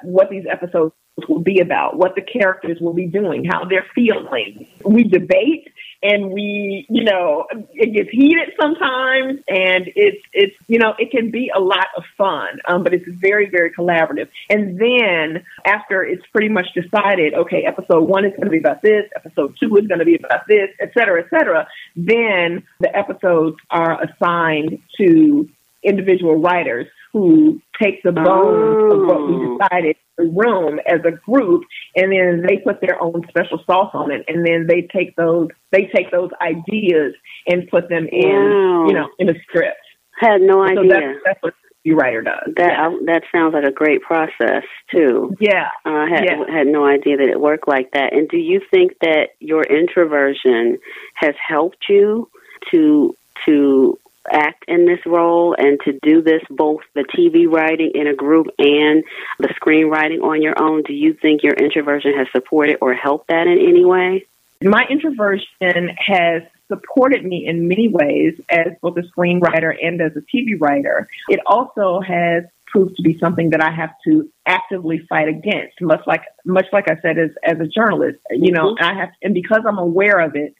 what 0.02 0.30
these 0.30 0.44
episodes 0.50 0.94
will 1.28 1.40
be 1.40 1.60
about, 1.60 1.96
what 1.96 2.14
the 2.14 2.20
characters 2.20 2.78
will 2.80 2.92
be 2.92 3.06
doing, 3.06 3.44
how 3.44 3.64
they're 3.64 3.86
feeling. 3.94 4.66
We 4.84 5.04
debate 5.04 5.72
and 6.02 6.30
we, 6.30 6.86
you 6.90 7.04
know, 7.04 7.46
it 7.72 7.94
gets 7.94 8.10
heated 8.10 8.52
sometimes 8.60 9.40
and 9.48 9.88
it's, 9.96 10.22
it's, 10.32 10.54
you 10.68 10.78
know, 10.78 10.94
it 10.98 11.10
can 11.10 11.30
be 11.30 11.50
a 11.54 11.58
lot 11.58 11.86
of 11.96 12.04
fun, 12.18 12.60
um, 12.68 12.82
but 12.82 12.92
it's 12.92 13.08
very, 13.08 13.48
very 13.48 13.72
collaborative. 13.72 14.28
And 14.50 14.78
then 14.78 15.44
after 15.64 16.04
it's 16.04 16.24
pretty 16.26 16.50
much 16.50 16.66
decided, 16.74 17.32
okay, 17.32 17.64
episode 17.64 18.02
one 18.02 18.26
is 18.26 18.32
going 18.32 18.44
to 18.44 18.50
be 18.50 18.58
about 18.58 18.82
this, 18.82 19.06
episode 19.16 19.56
two 19.58 19.74
is 19.76 19.86
going 19.86 20.00
to 20.00 20.04
be 20.04 20.16
about 20.16 20.46
this, 20.46 20.68
et 20.80 20.92
cetera, 20.92 21.22
et 21.22 21.30
cetera, 21.30 21.66
then 21.96 22.62
the 22.78 22.94
episodes 22.94 23.56
are 23.70 24.02
assigned 24.02 24.82
to 24.98 25.48
individual 25.82 26.36
writers 26.36 26.86
who 27.12 27.62
take 27.80 28.02
the 28.02 28.12
bones 28.12 28.26
oh. 28.26 29.00
of 29.00 29.06
what 29.06 29.26
we 29.26 29.34
oh. 29.34 29.58
decided 29.58 29.96
room 30.18 30.80
as 30.86 31.00
a 31.04 31.10
group 31.10 31.64
and 31.94 32.12
then 32.12 32.44
they 32.46 32.58
put 32.58 32.80
their 32.80 33.00
own 33.02 33.22
special 33.28 33.62
sauce 33.66 33.90
on 33.94 34.10
it 34.10 34.24
and 34.28 34.46
then 34.46 34.66
they 34.66 34.82
take 34.82 35.14
those 35.16 35.48
they 35.72 35.90
take 35.94 36.10
those 36.10 36.30
ideas 36.40 37.14
and 37.46 37.68
put 37.68 37.88
them 37.88 38.06
in 38.10 38.30
wow. 38.30 38.86
you 38.86 38.94
know 38.94 39.08
in 39.18 39.28
a 39.28 39.34
script 39.42 39.76
had 40.18 40.40
no 40.40 40.62
idea 40.62 40.82
so 40.82 40.88
that's, 40.88 41.18
that's 41.24 41.42
what 41.42 41.54
the 41.84 41.92
writer 41.92 42.22
does 42.22 42.54
that 42.56 42.72
yeah. 42.72 42.88
I, 42.88 42.98
that 43.06 43.22
sounds 43.30 43.52
like 43.52 43.64
a 43.64 43.72
great 43.72 44.02
process 44.02 44.64
too 44.90 45.36
yeah 45.38 45.68
uh, 45.84 45.90
i 45.90 46.08
had 46.08 46.24
yeah. 46.24 46.44
had 46.50 46.66
no 46.66 46.86
idea 46.86 47.18
that 47.18 47.28
it 47.28 47.40
worked 47.40 47.68
like 47.68 47.92
that 47.92 48.14
and 48.14 48.28
do 48.28 48.38
you 48.38 48.60
think 48.70 48.92
that 49.00 49.30
your 49.38 49.62
introversion 49.62 50.78
has 51.14 51.34
helped 51.46 51.84
you 51.88 52.30
to 52.70 53.14
to 53.44 53.98
act 54.30 54.64
in 54.68 54.86
this 54.86 55.00
role 55.06 55.54
and 55.58 55.78
to 55.84 55.98
do 56.02 56.22
this 56.22 56.42
both 56.50 56.80
the 56.94 57.04
TV 57.04 57.48
writing 57.50 57.92
in 57.94 58.06
a 58.06 58.14
group 58.14 58.48
and 58.58 59.04
the 59.38 59.48
screenwriting 59.60 60.22
on 60.22 60.42
your 60.42 60.60
own, 60.60 60.82
do 60.82 60.92
you 60.92 61.14
think 61.14 61.42
your 61.42 61.54
introversion 61.54 62.12
has 62.16 62.26
supported 62.32 62.78
or 62.80 62.94
helped 62.94 63.28
that 63.28 63.46
in 63.46 63.58
any 63.58 63.84
way? 63.84 64.26
My 64.62 64.84
introversion 64.88 65.90
has 65.98 66.42
supported 66.68 67.24
me 67.24 67.46
in 67.46 67.68
many 67.68 67.88
ways 67.88 68.40
as 68.48 68.68
both 68.80 68.96
a 68.96 69.02
screenwriter 69.02 69.74
and 69.80 70.00
as 70.00 70.12
a 70.16 70.20
TV 70.20 70.60
writer. 70.60 71.08
It 71.28 71.40
also 71.46 72.00
has 72.00 72.44
proved 72.66 72.96
to 72.96 73.02
be 73.02 73.18
something 73.18 73.50
that 73.50 73.60
I 73.60 73.70
have 73.70 73.90
to 74.04 74.28
actively 74.44 74.98
fight 75.08 75.28
against, 75.28 75.80
much 75.80 76.02
like 76.06 76.22
much 76.44 76.66
like 76.72 76.88
I 76.90 77.00
said 77.00 77.18
as 77.18 77.30
as 77.44 77.60
a 77.60 77.66
journalist. 77.66 78.18
You 78.30 78.52
know, 78.52 78.74
mm-hmm. 78.74 78.84
I 78.84 78.94
have 78.94 79.10
and 79.22 79.34
because 79.34 79.62
I'm 79.66 79.78
aware 79.78 80.20
of 80.20 80.34
it, 80.34 80.54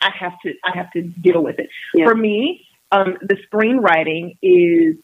I 0.00 0.10
have 0.18 0.32
to 0.44 0.54
I 0.64 0.76
have 0.76 0.90
to 0.92 1.02
deal 1.02 1.42
with 1.42 1.58
it. 1.58 1.70
Yeah. 1.94 2.06
For 2.06 2.14
me, 2.14 2.65
um, 2.92 3.16
the 3.20 3.36
screenwriting 3.50 4.36
is 4.42 4.96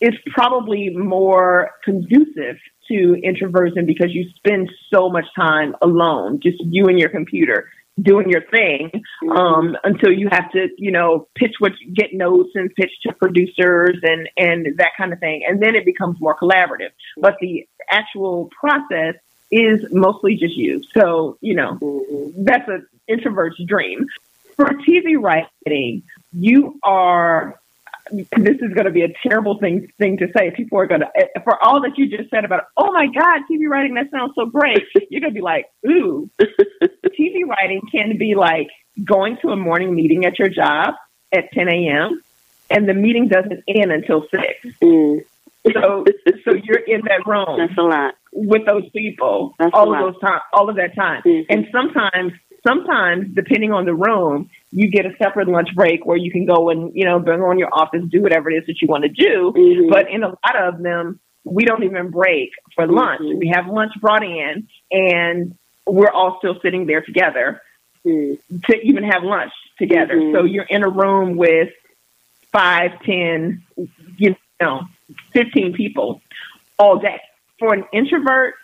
is 0.00 0.14
probably 0.34 0.90
more 0.90 1.70
conducive 1.82 2.58
to 2.88 3.14
introversion 3.22 3.86
because 3.86 4.12
you 4.12 4.28
spend 4.36 4.70
so 4.92 5.08
much 5.08 5.24
time 5.34 5.74
alone, 5.80 6.40
just 6.40 6.58
you 6.60 6.86
and 6.86 6.98
your 6.98 7.08
computer 7.08 7.70
doing 8.00 8.28
your 8.28 8.42
thing 8.42 8.90
um, 9.30 9.76
until 9.84 10.12
you 10.12 10.28
have 10.30 10.50
to, 10.50 10.68
you 10.76 10.90
know, 10.90 11.28
pitch 11.34 11.54
what 11.58 11.72
you 11.80 11.92
get 11.92 12.12
notes 12.12 12.50
and 12.54 12.74
pitch 12.74 12.90
to 13.02 13.12
producers 13.14 13.98
and 14.02 14.28
and 14.36 14.76
that 14.78 14.90
kind 14.96 15.12
of 15.12 15.20
thing, 15.20 15.44
and 15.48 15.62
then 15.62 15.74
it 15.74 15.84
becomes 15.84 16.20
more 16.20 16.36
collaborative. 16.36 16.90
But 17.16 17.36
the 17.40 17.66
actual 17.90 18.50
process 18.58 19.14
is 19.50 19.86
mostly 19.92 20.36
just 20.36 20.56
you. 20.56 20.82
So 20.92 21.38
you 21.40 21.54
know, 21.54 21.78
mm-hmm. 21.80 22.44
that's 22.44 22.68
an 22.68 22.86
introvert's 23.08 23.62
dream. 23.64 24.06
For 24.56 24.66
TV 24.66 25.20
writing, 25.20 26.04
you 26.34 26.78
are 26.82 27.58
this 28.10 28.56
is 28.60 28.74
going 28.74 28.84
to 28.84 28.90
be 28.90 29.02
a 29.02 29.12
terrible 29.26 29.58
thing 29.58 29.90
thing 29.98 30.18
to 30.18 30.28
say. 30.36 30.50
People 30.50 30.78
are 30.78 30.86
going 30.86 31.00
to, 31.00 31.08
for 31.42 31.62
all 31.64 31.80
that 31.82 31.96
you 31.96 32.06
just 32.06 32.28
said 32.30 32.44
about, 32.44 32.64
oh 32.76 32.92
my 32.92 33.06
God, 33.06 33.40
TV 33.50 33.66
writing, 33.66 33.94
that 33.94 34.10
sounds 34.10 34.32
so 34.34 34.46
great. 34.46 34.82
You're 35.10 35.22
going 35.22 35.32
to 35.32 35.34
be 35.34 35.40
like, 35.40 35.66
ooh, 35.86 36.28
TV 36.42 37.46
writing 37.48 37.80
can 37.90 38.18
be 38.18 38.34
like 38.34 38.68
going 39.02 39.38
to 39.42 39.48
a 39.48 39.56
morning 39.56 39.94
meeting 39.94 40.26
at 40.26 40.38
your 40.38 40.48
job 40.48 40.94
at 41.32 41.50
10 41.52 41.68
a.m. 41.68 42.22
and 42.70 42.88
the 42.88 42.94
meeting 42.94 43.28
doesn't 43.28 43.64
end 43.66 43.90
until 43.90 44.26
six. 44.30 44.76
Mm. 44.82 45.24
So, 45.72 46.04
so 46.44 46.52
you're 46.52 46.80
in 46.80 47.02
that 47.06 47.26
room. 47.26 47.58
That's 47.58 47.78
a 47.78 47.82
lot 47.82 48.14
with 48.34 48.66
those 48.66 48.88
people 48.90 49.54
That's 49.58 49.70
all 49.72 49.94
of 49.94 50.00
those 50.00 50.20
time, 50.20 50.40
all 50.52 50.68
of 50.68 50.76
that 50.76 50.94
time, 50.94 51.22
mm-hmm. 51.22 51.50
and 51.50 51.66
sometimes 51.72 52.32
sometimes, 52.66 53.34
depending 53.34 53.72
on 53.72 53.84
the 53.84 53.94
room, 53.94 54.50
you 54.74 54.90
get 54.90 55.06
a 55.06 55.16
separate 55.18 55.46
lunch 55.46 55.68
break 55.74 56.04
where 56.04 56.16
you 56.16 56.32
can 56.32 56.46
go 56.46 56.68
and, 56.68 56.92
you 56.94 57.04
know, 57.04 57.20
bring 57.20 57.40
on 57.40 57.58
your 57.58 57.68
office, 57.72 58.02
do 58.08 58.20
whatever 58.20 58.50
it 58.50 58.56
is 58.56 58.66
that 58.66 58.82
you 58.82 58.88
want 58.88 59.04
to 59.04 59.08
do. 59.08 59.52
Mm-hmm. 59.56 59.88
But 59.88 60.10
in 60.10 60.24
a 60.24 60.28
lot 60.28 60.56
of 60.56 60.82
them, 60.82 61.20
we 61.44 61.64
don't 61.64 61.84
even 61.84 62.10
break 62.10 62.50
for 62.74 62.86
lunch. 62.88 63.20
Mm-hmm. 63.20 63.38
We 63.38 63.52
have 63.54 63.68
lunch 63.68 63.92
brought 64.00 64.24
in 64.24 64.66
and 64.90 65.56
we're 65.86 66.10
all 66.10 66.38
still 66.38 66.58
sitting 66.60 66.86
there 66.86 67.02
together 67.02 67.62
mm-hmm. 68.04 68.58
to 68.66 68.80
even 68.80 69.04
have 69.04 69.22
lunch 69.22 69.52
together. 69.78 70.16
Mm-hmm. 70.16 70.36
So 70.36 70.44
you're 70.44 70.64
in 70.64 70.82
a 70.82 70.88
room 70.88 71.36
with 71.36 71.70
five, 72.50 73.00
ten, 73.02 73.62
you 74.16 74.34
know, 74.60 74.82
15 75.32 75.74
people 75.74 76.20
all 76.78 76.98
day. 76.98 77.20
For 77.60 77.72
an 77.72 77.84
introvert, 77.92 78.54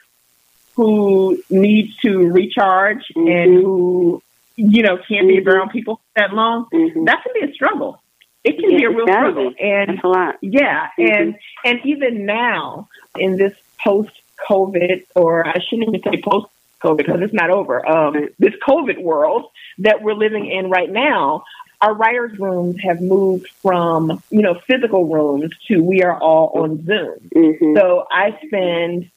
who 0.75 1.43
needs 1.51 1.95
to 1.99 2.31
recharge 2.31 3.05
mm-hmm. 3.15 3.29
and 3.29 3.55
who, 3.55 4.23
you 4.61 4.83
know, 4.83 4.97
can't 4.97 5.27
mm-hmm. 5.27 5.45
be 5.45 5.51
around 5.51 5.71
people 5.71 6.01
that 6.15 6.33
long, 6.33 6.67
mm-hmm. 6.73 7.05
that 7.05 7.23
can 7.23 7.33
be 7.35 7.51
a 7.51 7.55
struggle. 7.55 8.03
It 8.45 8.59
can 8.59 8.71
yeah, 8.71 8.79
be 8.79 8.85
a 8.85 8.91
real 8.91 9.07
struggle. 9.07 9.53
And 9.59 9.89
That's 9.89 10.05
a 10.05 10.09
lot. 10.09 10.37
Yeah. 10.43 10.89
Mm-hmm. 10.99 11.13
And 11.13 11.39
and 11.65 11.81
even 11.85 12.27
now 12.27 12.89
in 13.19 13.37
this 13.37 13.55
post 13.83 14.13
COVID 14.49 15.07
or 15.15 15.47
I 15.47 15.61
shouldn't 15.61 15.89
even 15.89 16.03
say 16.03 16.23
post 16.23 16.47
COVID 16.83 16.99
because 16.99 17.21
it's 17.23 17.35
not 17.35 17.51
over. 17.51 17.87
Um, 17.87 18.29
this 18.39 18.55
COVID 18.67 19.03
world 19.03 19.51
that 19.79 20.03
we're 20.03 20.15
living 20.15 20.47
in 20.47 20.71
right 20.71 20.91
now, 20.91 21.45
our 21.81 21.95
writers' 21.95 22.39
rooms 22.39 22.77
have 22.83 23.01
moved 23.01 23.49
from, 23.63 24.23
you 24.31 24.43
know, 24.43 24.55
physical 24.67 25.07
rooms 25.07 25.53
to 25.69 25.83
we 25.83 26.03
are 26.03 26.19
all 26.19 26.63
on 26.63 26.85
Zoom. 26.85 27.31
Mm-hmm. 27.35 27.77
So 27.77 28.07
I 28.11 28.39
spend 28.47 29.11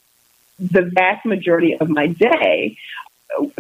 the 0.60 0.82
vast 0.82 1.26
majority 1.26 1.78
of 1.78 1.90
my 1.90 2.08
day 2.08 2.78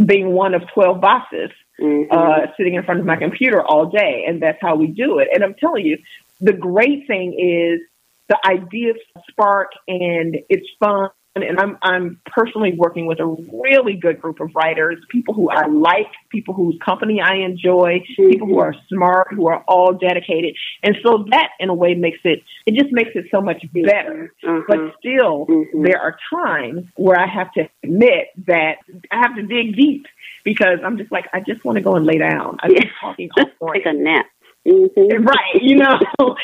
being 0.03 0.31
one 0.31 0.53
of 0.53 0.67
12 0.73 1.01
boxes 1.01 1.51
mm-hmm. 1.79 2.11
uh, 2.11 2.47
sitting 2.57 2.75
in 2.75 2.83
front 2.83 2.99
of 2.99 3.05
my 3.05 3.15
computer 3.15 3.61
all 3.61 3.87
day. 3.87 4.25
And 4.27 4.41
that's 4.41 4.59
how 4.61 4.75
we 4.75 4.87
do 4.87 5.19
it. 5.19 5.29
And 5.33 5.43
I'm 5.43 5.55
telling 5.55 5.85
you, 5.85 5.97
the 6.39 6.53
great 6.53 7.07
thing 7.07 7.33
is 7.33 7.81
the 8.29 8.37
ideas 8.45 8.95
spark 9.29 9.71
and 9.87 10.37
it's 10.49 10.67
fun 10.79 11.09
and 11.35 11.59
I'm 11.59 11.77
I'm 11.81 12.21
personally 12.25 12.73
working 12.77 13.07
with 13.07 13.19
a 13.19 13.25
really 13.25 13.95
good 13.95 14.21
group 14.21 14.39
of 14.39 14.51
writers, 14.55 15.03
people 15.09 15.33
who 15.33 15.49
I 15.49 15.65
like, 15.65 16.11
people 16.29 16.53
whose 16.53 16.77
company 16.83 17.21
I 17.21 17.37
enjoy, 17.37 18.03
people 18.15 18.47
who 18.47 18.59
are 18.59 18.75
smart, 18.87 19.29
who 19.31 19.47
are 19.47 19.63
all 19.67 19.93
dedicated, 19.93 20.55
and 20.83 20.95
so 21.03 21.25
that 21.31 21.49
in 21.59 21.69
a 21.69 21.73
way 21.73 21.95
makes 21.95 22.19
it 22.23 22.43
it 22.65 22.75
just 22.75 22.91
makes 22.91 23.11
it 23.15 23.25
so 23.31 23.41
much 23.41 23.65
better. 23.73 24.33
Mm-hmm. 24.43 24.61
But 24.67 24.95
still, 24.99 25.47
mm-hmm. 25.47 25.83
there 25.83 25.99
are 25.99 26.17
times 26.31 26.85
where 26.95 27.19
I 27.19 27.27
have 27.27 27.51
to 27.53 27.67
admit 27.83 28.27
that 28.45 28.77
I 29.11 29.17
have 29.17 29.35
to 29.35 29.41
dig 29.41 29.75
deep 29.75 30.05
because 30.43 30.79
I'm 30.83 30.97
just 30.97 31.11
like 31.11 31.25
I 31.33 31.39
just 31.39 31.65
want 31.65 31.77
to 31.77 31.81
go 31.81 31.95
and 31.95 32.05
lay 32.05 32.19
down. 32.19 32.57
I've 32.61 32.75
been 32.75 32.89
talking 33.01 33.29
all 33.37 33.45
morning. 33.59 33.81
Take 33.83 33.93
a 33.93 33.97
nap. 33.97 34.27
Mm-hmm. 34.65 35.25
Right, 35.25 35.61
you 35.61 35.75
know. 35.75 35.99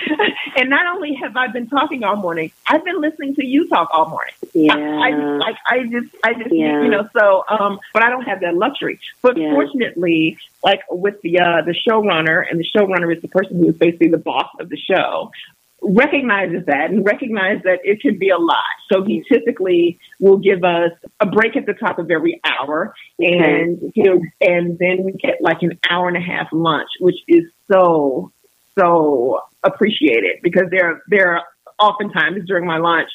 and 0.58 0.70
not 0.70 0.94
only 0.94 1.14
have 1.16 1.38
I 1.38 1.48
been 1.48 1.68
talking 1.68 2.04
all 2.04 2.18
morning, 2.18 2.52
I've 2.68 2.84
been 2.84 3.00
listening 3.00 3.36
to 3.36 3.46
you 3.46 3.68
talk 3.70 3.90
all 3.94 4.10
morning. 4.10 4.34
Yeah. 4.54 4.74
I, 4.76 5.08
I 5.08 5.12
just 5.12 5.40
like 5.40 5.56
I 5.68 5.84
just 5.84 6.16
I 6.24 6.34
just 6.34 6.54
yeah. 6.54 6.82
you 6.84 6.90
know, 6.90 7.08
so 7.18 7.44
um 7.50 7.80
but 7.94 8.04
I 8.04 8.10
don't 8.10 8.24
have 8.24 8.42
that 8.42 8.56
luxury. 8.56 9.00
But 9.22 9.38
yeah. 9.38 9.52
fortunately, 9.52 10.38
like 10.64 10.82
with 10.90 11.22
the 11.22 11.40
uh 11.40 11.62
the 11.62 11.74
showrunner 11.88 12.44
and 12.50 12.60
the 12.60 12.66
showrunner 12.76 13.16
is 13.16 13.22
the 13.22 13.30
person 13.30 13.58
who 13.58 13.70
is 13.70 13.76
basically 13.76 14.10
the 14.10 14.18
boss 14.18 14.50
of 14.60 14.70
the 14.70 14.78
show 14.78 15.32
recognizes 15.82 16.66
that 16.66 16.90
and 16.90 17.06
recognize 17.06 17.62
that 17.64 17.80
it 17.84 18.02
can 18.02 18.18
be 18.18 18.30
a 18.30 18.38
lot. 18.38 18.64
So 18.92 19.04
he 19.04 19.24
typically 19.32 20.00
will 20.20 20.38
give 20.38 20.64
us 20.64 20.92
a 21.20 21.26
break 21.26 21.56
at 21.56 21.66
the 21.66 21.74
top 21.74 22.00
of 22.00 22.12
every 22.12 22.42
hour 22.44 22.94
and 23.20 23.92
he'll 23.96 24.22
and 24.42 24.78
then 24.78 25.04
we 25.04 25.14
get 25.14 25.42
like 25.42 25.62
an 25.62 25.80
hour 25.90 26.08
and 26.08 26.18
a 26.18 26.22
half 26.22 26.48
lunch, 26.52 26.90
which 27.00 27.18
is 27.28 27.44
so 27.72 28.32
so 28.78 29.42
appreciated 29.64 30.40
because 30.42 30.70
there 30.72 31.02
there 31.08 31.36
are 31.36 31.44
oftentimes 31.80 32.46
during 32.46 32.66
my 32.66 32.78
lunch 32.78 33.10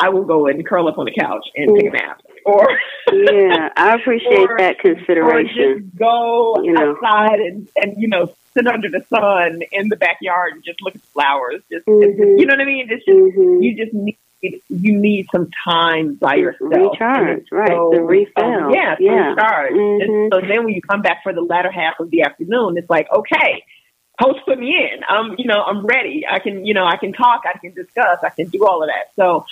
I 0.00 0.08
will 0.08 0.24
go 0.24 0.46
and 0.46 0.66
curl 0.66 0.88
up 0.88 0.98
on 0.98 1.04
the 1.04 1.12
couch 1.12 1.46
and 1.54 1.70
take 1.76 1.88
a 1.88 1.96
nap. 1.96 2.20
Or 2.44 2.66
yeah, 3.12 3.68
I 3.76 3.94
appreciate 4.00 4.50
or, 4.50 4.58
that 4.58 4.78
consideration. 4.80 5.62
Or 5.62 5.78
just 5.80 5.96
go 5.96 6.62
you 6.62 6.72
know. 6.72 6.96
outside 6.96 7.40
and 7.40 7.68
and 7.76 7.94
you 7.96 8.08
know 8.08 8.32
sit 8.54 8.66
under 8.66 8.88
the 8.88 9.04
sun 9.08 9.60
in 9.72 9.88
the 9.88 9.96
backyard 9.96 10.52
and 10.54 10.64
just 10.64 10.80
look 10.82 10.94
at 10.94 11.02
the 11.02 11.08
flowers. 11.08 11.62
Just, 11.70 11.86
mm-hmm. 11.86 12.38
you 12.38 12.46
know 12.46 12.54
what 12.54 12.60
I 12.60 12.64
mean? 12.64 12.88
It's 12.90 13.04
just 13.04 13.18
mm-hmm. 13.18 13.62
you 13.62 13.76
just 13.76 13.92
need 13.92 14.18
you 14.68 14.98
need 14.98 15.26
some 15.32 15.50
time 15.64 16.14
by 16.14 16.34
yourself. 16.34 16.72
Recharge, 16.72 17.46
right? 17.50 17.68
So, 17.68 17.90
the 17.94 18.02
refill. 18.02 18.44
Um, 18.44 18.74
yeah, 18.74 18.96
yeah. 19.00 19.30
recharge. 19.30 19.72
Mm-hmm. 19.72 20.02
And 20.02 20.32
so 20.32 20.40
then 20.46 20.64
when 20.64 20.74
you 20.74 20.82
come 20.82 21.02
back 21.02 21.22
for 21.22 21.32
the 21.32 21.40
latter 21.40 21.70
half 21.70 21.98
of 21.98 22.10
the 22.10 22.22
afternoon, 22.22 22.76
it's 22.76 22.90
like, 22.90 23.08
okay, 23.10 23.64
host 24.18 24.40
put 24.46 24.58
me 24.58 24.76
in. 24.76 25.02
I'm, 25.08 25.34
you 25.38 25.46
know, 25.46 25.62
I'm 25.62 25.86
ready. 25.86 26.26
I 26.30 26.38
can, 26.38 26.66
you 26.66 26.74
know, 26.74 26.84
I 26.84 26.96
can 26.96 27.12
talk, 27.12 27.44
I 27.46 27.58
can 27.58 27.72
discuss, 27.72 28.18
I 28.22 28.30
can 28.30 28.48
do 28.48 28.66
all 28.66 28.82
of 28.82 28.88
that. 28.88 29.14
So, 29.16 29.46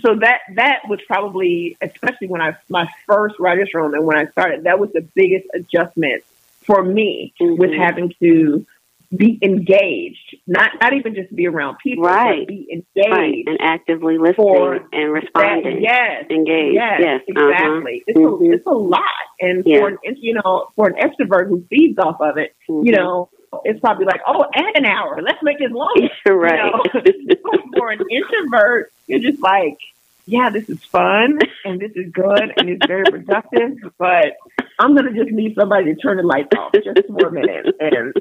so 0.00 0.16
that 0.16 0.40
that 0.56 0.80
was 0.88 1.00
probably, 1.06 1.76
especially 1.80 2.26
when 2.26 2.42
I 2.42 2.56
my 2.68 2.88
first 3.06 3.36
writers 3.38 3.70
room 3.72 3.94
and 3.94 4.04
when 4.04 4.18
I 4.18 4.26
started, 4.26 4.64
that 4.64 4.78
was 4.78 4.90
the 4.92 5.02
biggest 5.14 5.46
adjustment 5.54 6.24
for 6.66 6.82
me 6.82 7.34
mm-hmm. 7.40 7.60
with 7.60 7.72
having 7.72 8.12
to 8.22 8.66
be 9.14 9.38
engaged, 9.42 10.36
not 10.46 10.70
not 10.80 10.92
even 10.92 11.14
just 11.14 11.34
be 11.34 11.46
around 11.46 11.76
people, 11.82 12.04
right? 12.04 12.46
be 12.46 12.66
engaged 12.72 13.10
right. 13.10 13.44
and 13.46 13.58
actively 13.60 14.18
listening 14.18 14.80
and 14.92 15.12
responding. 15.12 15.76
That, 15.76 15.82
yes, 15.82 16.24
engaged. 16.30 16.74
Yes, 16.74 17.00
yes. 17.00 17.20
exactly. 17.28 18.02
Uh-huh. 18.02 18.04
It's 18.06 18.18
mm-hmm. 18.18 18.44
a 18.44 18.54
it's 18.54 18.66
a 18.66 18.70
lot, 18.70 19.02
and 19.40 19.62
yeah. 19.66 19.78
for 19.78 19.88
an 19.88 19.98
you 20.16 20.34
know 20.34 20.68
for 20.74 20.88
an 20.88 20.94
extrovert 20.94 21.48
who 21.48 21.64
feeds 21.70 21.98
off 21.98 22.20
of 22.20 22.38
it, 22.38 22.54
mm-hmm. 22.68 22.86
you 22.86 22.92
know, 22.92 23.30
it's 23.64 23.80
probably 23.80 24.06
like, 24.06 24.20
oh, 24.26 24.44
add 24.54 24.76
an 24.76 24.84
hour. 24.84 25.20
Let's 25.22 25.42
make 25.42 25.60
it 25.60 25.70
longer. 25.70 26.08
right. 26.28 26.72
You 26.94 27.26
know? 27.26 27.62
for 27.76 27.90
an 27.90 28.00
introvert, 28.10 28.92
you're 29.06 29.20
just 29.20 29.42
like, 29.42 29.78
yeah, 30.26 30.50
this 30.50 30.68
is 30.68 30.82
fun 30.84 31.38
and 31.64 31.80
this 31.80 31.92
is 31.94 32.10
good 32.12 32.52
and 32.56 32.70
it's 32.70 32.86
very 32.86 33.04
productive, 33.04 33.78
but 33.98 34.32
I'm 34.78 34.94
gonna 34.96 35.12
just 35.12 35.30
need 35.30 35.54
somebody 35.54 35.94
to 35.94 35.94
turn 35.94 36.16
the 36.16 36.22
lights 36.22 36.48
off 36.56 36.72
just 36.72 37.06
for 37.08 37.28
a 37.28 37.32
minute 37.32 37.66
and 37.80 38.14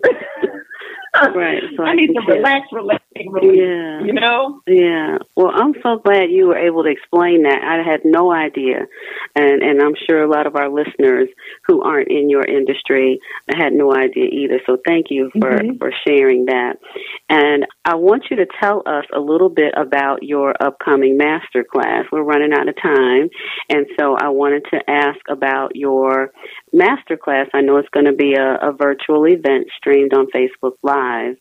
right. 1.14 1.62
So 1.78 1.84
I 1.84 1.96
need 1.96 2.08
to 2.08 2.22
relax, 2.28 2.68
relax, 2.72 3.04
relax. 3.16 3.46
Yeah. 3.46 4.04
You 4.04 4.14
know? 4.14 4.62
Yeah. 4.68 5.18
Well, 5.36 5.52
I'm 5.54 5.74
so 5.84 5.98
glad 5.98 6.32
you 6.32 6.48
were 6.48 6.58
able 6.58 6.84
to 6.84 6.90
explain 6.90 7.44
that. 7.44 7.62
I 7.64 7.88
had 7.88 8.02
no 8.04 8.32
idea. 8.32 8.88
And 9.36 9.62
and 9.62 9.82
I'm 9.82 9.96
sure 10.08 10.24
a 10.24 10.30
lot 10.30 10.48
of 10.48 10.56
our 10.56 10.70
listeners 10.70 11.30
who 11.66 11.84
aren't 11.84 12.10
in 12.10 12.30
your 12.30 12.44
industry 12.46 13.20
had 13.50 13.74
no 13.74 13.94
idea 13.96 14.26
either. 14.26 14.60
So 14.66 14.78
thank 14.86 15.08
you 15.10 15.30
for, 15.40 15.52
mm-hmm. 15.52 15.78
for 15.78 15.92
sharing 16.08 16.46
that. 16.46 16.78
And 17.30 17.66
I 17.86 17.96
want 17.96 18.26
you 18.30 18.38
to 18.38 18.48
tell 18.60 18.84
us 18.86 19.06
a 19.16 19.20
little 19.20 19.50
bit 19.50 19.74
about 19.76 20.24
your 20.24 20.54
upcoming 20.60 21.18
master 21.18 21.64
class. 21.64 22.06
We're 22.12 22.24
running 22.24 22.54
out 22.54 22.68
of 22.68 22.76
time. 22.82 23.30
And 23.70 23.86
so 24.00 24.16
I 24.20 24.30
wanted 24.30 24.66
to 24.72 24.90
ask 24.90 25.20
about 25.30 25.76
your 25.76 26.32
master 26.74 27.16
class. 27.16 27.48
I 27.54 27.62
know 27.62 27.78
it's 27.78 27.90
going 27.90 28.08
to 28.08 28.14
be 28.14 28.34
a, 28.34 28.70
a 28.70 28.74
virtual 28.74 29.26
event 29.26 29.68
streamed 29.78 30.14
on 30.14 30.28
Facebook 30.36 30.74
Live. 30.82 31.36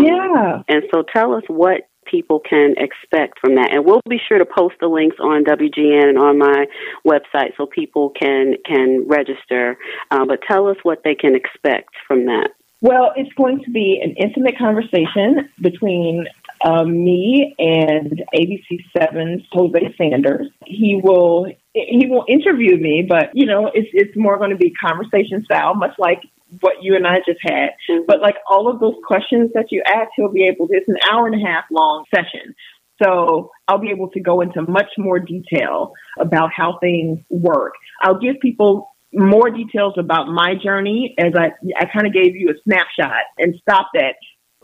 Yeah. 0.00 0.62
And 0.68 0.84
so 0.92 1.02
tell 1.02 1.34
us 1.34 1.42
what 1.48 1.88
people 2.06 2.40
can 2.40 2.74
expect 2.78 3.40
from 3.40 3.56
that. 3.56 3.72
And 3.72 3.84
we'll 3.84 4.00
be 4.08 4.20
sure 4.28 4.38
to 4.38 4.46
post 4.46 4.76
the 4.80 4.86
links 4.86 5.16
on 5.20 5.44
WGN 5.44 6.10
and 6.10 6.18
on 6.18 6.38
my 6.38 6.66
website 7.06 7.56
so 7.56 7.66
people 7.66 8.10
can 8.10 8.54
can 8.64 9.06
register. 9.06 9.76
Uh, 10.10 10.24
but 10.24 10.40
tell 10.48 10.68
us 10.68 10.76
what 10.82 11.02
they 11.04 11.14
can 11.14 11.34
expect 11.34 11.90
from 12.06 12.26
that. 12.26 12.50
Well, 12.82 13.12
it's 13.16 13.32
going 13.34 13.64
to 13.64 13.70
be 13.70 14.00
an 14.02 14.14
intimate 14.16 14.58
conversation 14.58 15.48
between 15.60 16.26
um, 16.64 16.92
me 17.04 17.54
and 17.58 18.22
ABC 18.34 18.84
7's 18.96 19.42
Hosea 19.50 19.90
Sanders. 19.96 20.48
He 20.66 21.00
will 21.02 21.46
he 21.76 22.06
won't 22.08 22.30
interview 22.30 22.76
me, 22.78 23.04
but 23.06 23.30
you 23.34 23.46
know, 23.46 23.70
it's 23.72 23.88
it's 23.92 24.16
more 24.16 24.38
going 24.38 24.50
to 24.50 24.56
be 24.56 24.72
conversation 24.72 25.44
style, 25.44 25.74
much 25.74 25.92
like 25.98 26.22
what 26.60 26.76
you 26.80 26.96
and 26.96 27.06
I 27.06 27.18
just 27.26 27.40
had. 27.42 27.70
Mm-hmm. 27.90 28.04
But 28.06 28.20
like 28.20 28.36
all 28.48 28.70
of 28.70 28.80
those 28.80 28.94
questions 29.06 29.50
that 29.54 29.66
you 29.70 29.82
ask, 29.86 30.10
he'll 30.16 30.32
be 30.32 30.44
able 30.44 30.68
to, 30.68 30.74
it's 30.74 30.88
an 30.88 30.96
hour 31.10 31.26
and 31.26 31.34
a 31.34 31.46
half 31.46 31.64
long 31.70 32.04
session. 32.14 32.54
So 33.02 33.50
I'll 33.68 33.78
be 33.78 33.90
able 33.90 34.08
to 34.10 34.20
go 34.20 34.40
into 34.40 34.62
much 34.62 34.90
more 34.96 35.18
detail 35.18 35.92
about 36.18 36.50
how 36.56 36.78
things 36.80 37.18
work. 37.28 37.74
I'll 38.00 38.18
give 38.18 38.36
people 38.40 38.88
more 39.12 39.50
details 39.50 39.94
about 39.98 40.28
my 40.28 40.54
journey 40.62 41.14
as 41.18 41.32
I, 41.36 41.50
I 41.78 41.86
kind 41.92 42.06
of 42.06 42.12
gave 42.12 42.36
you 42.36 42.50
a 42.50 42.54
snapshot 42.64 43.22
and 43.38 43.54
stopped 43.60 43.96
at 43.96 44.14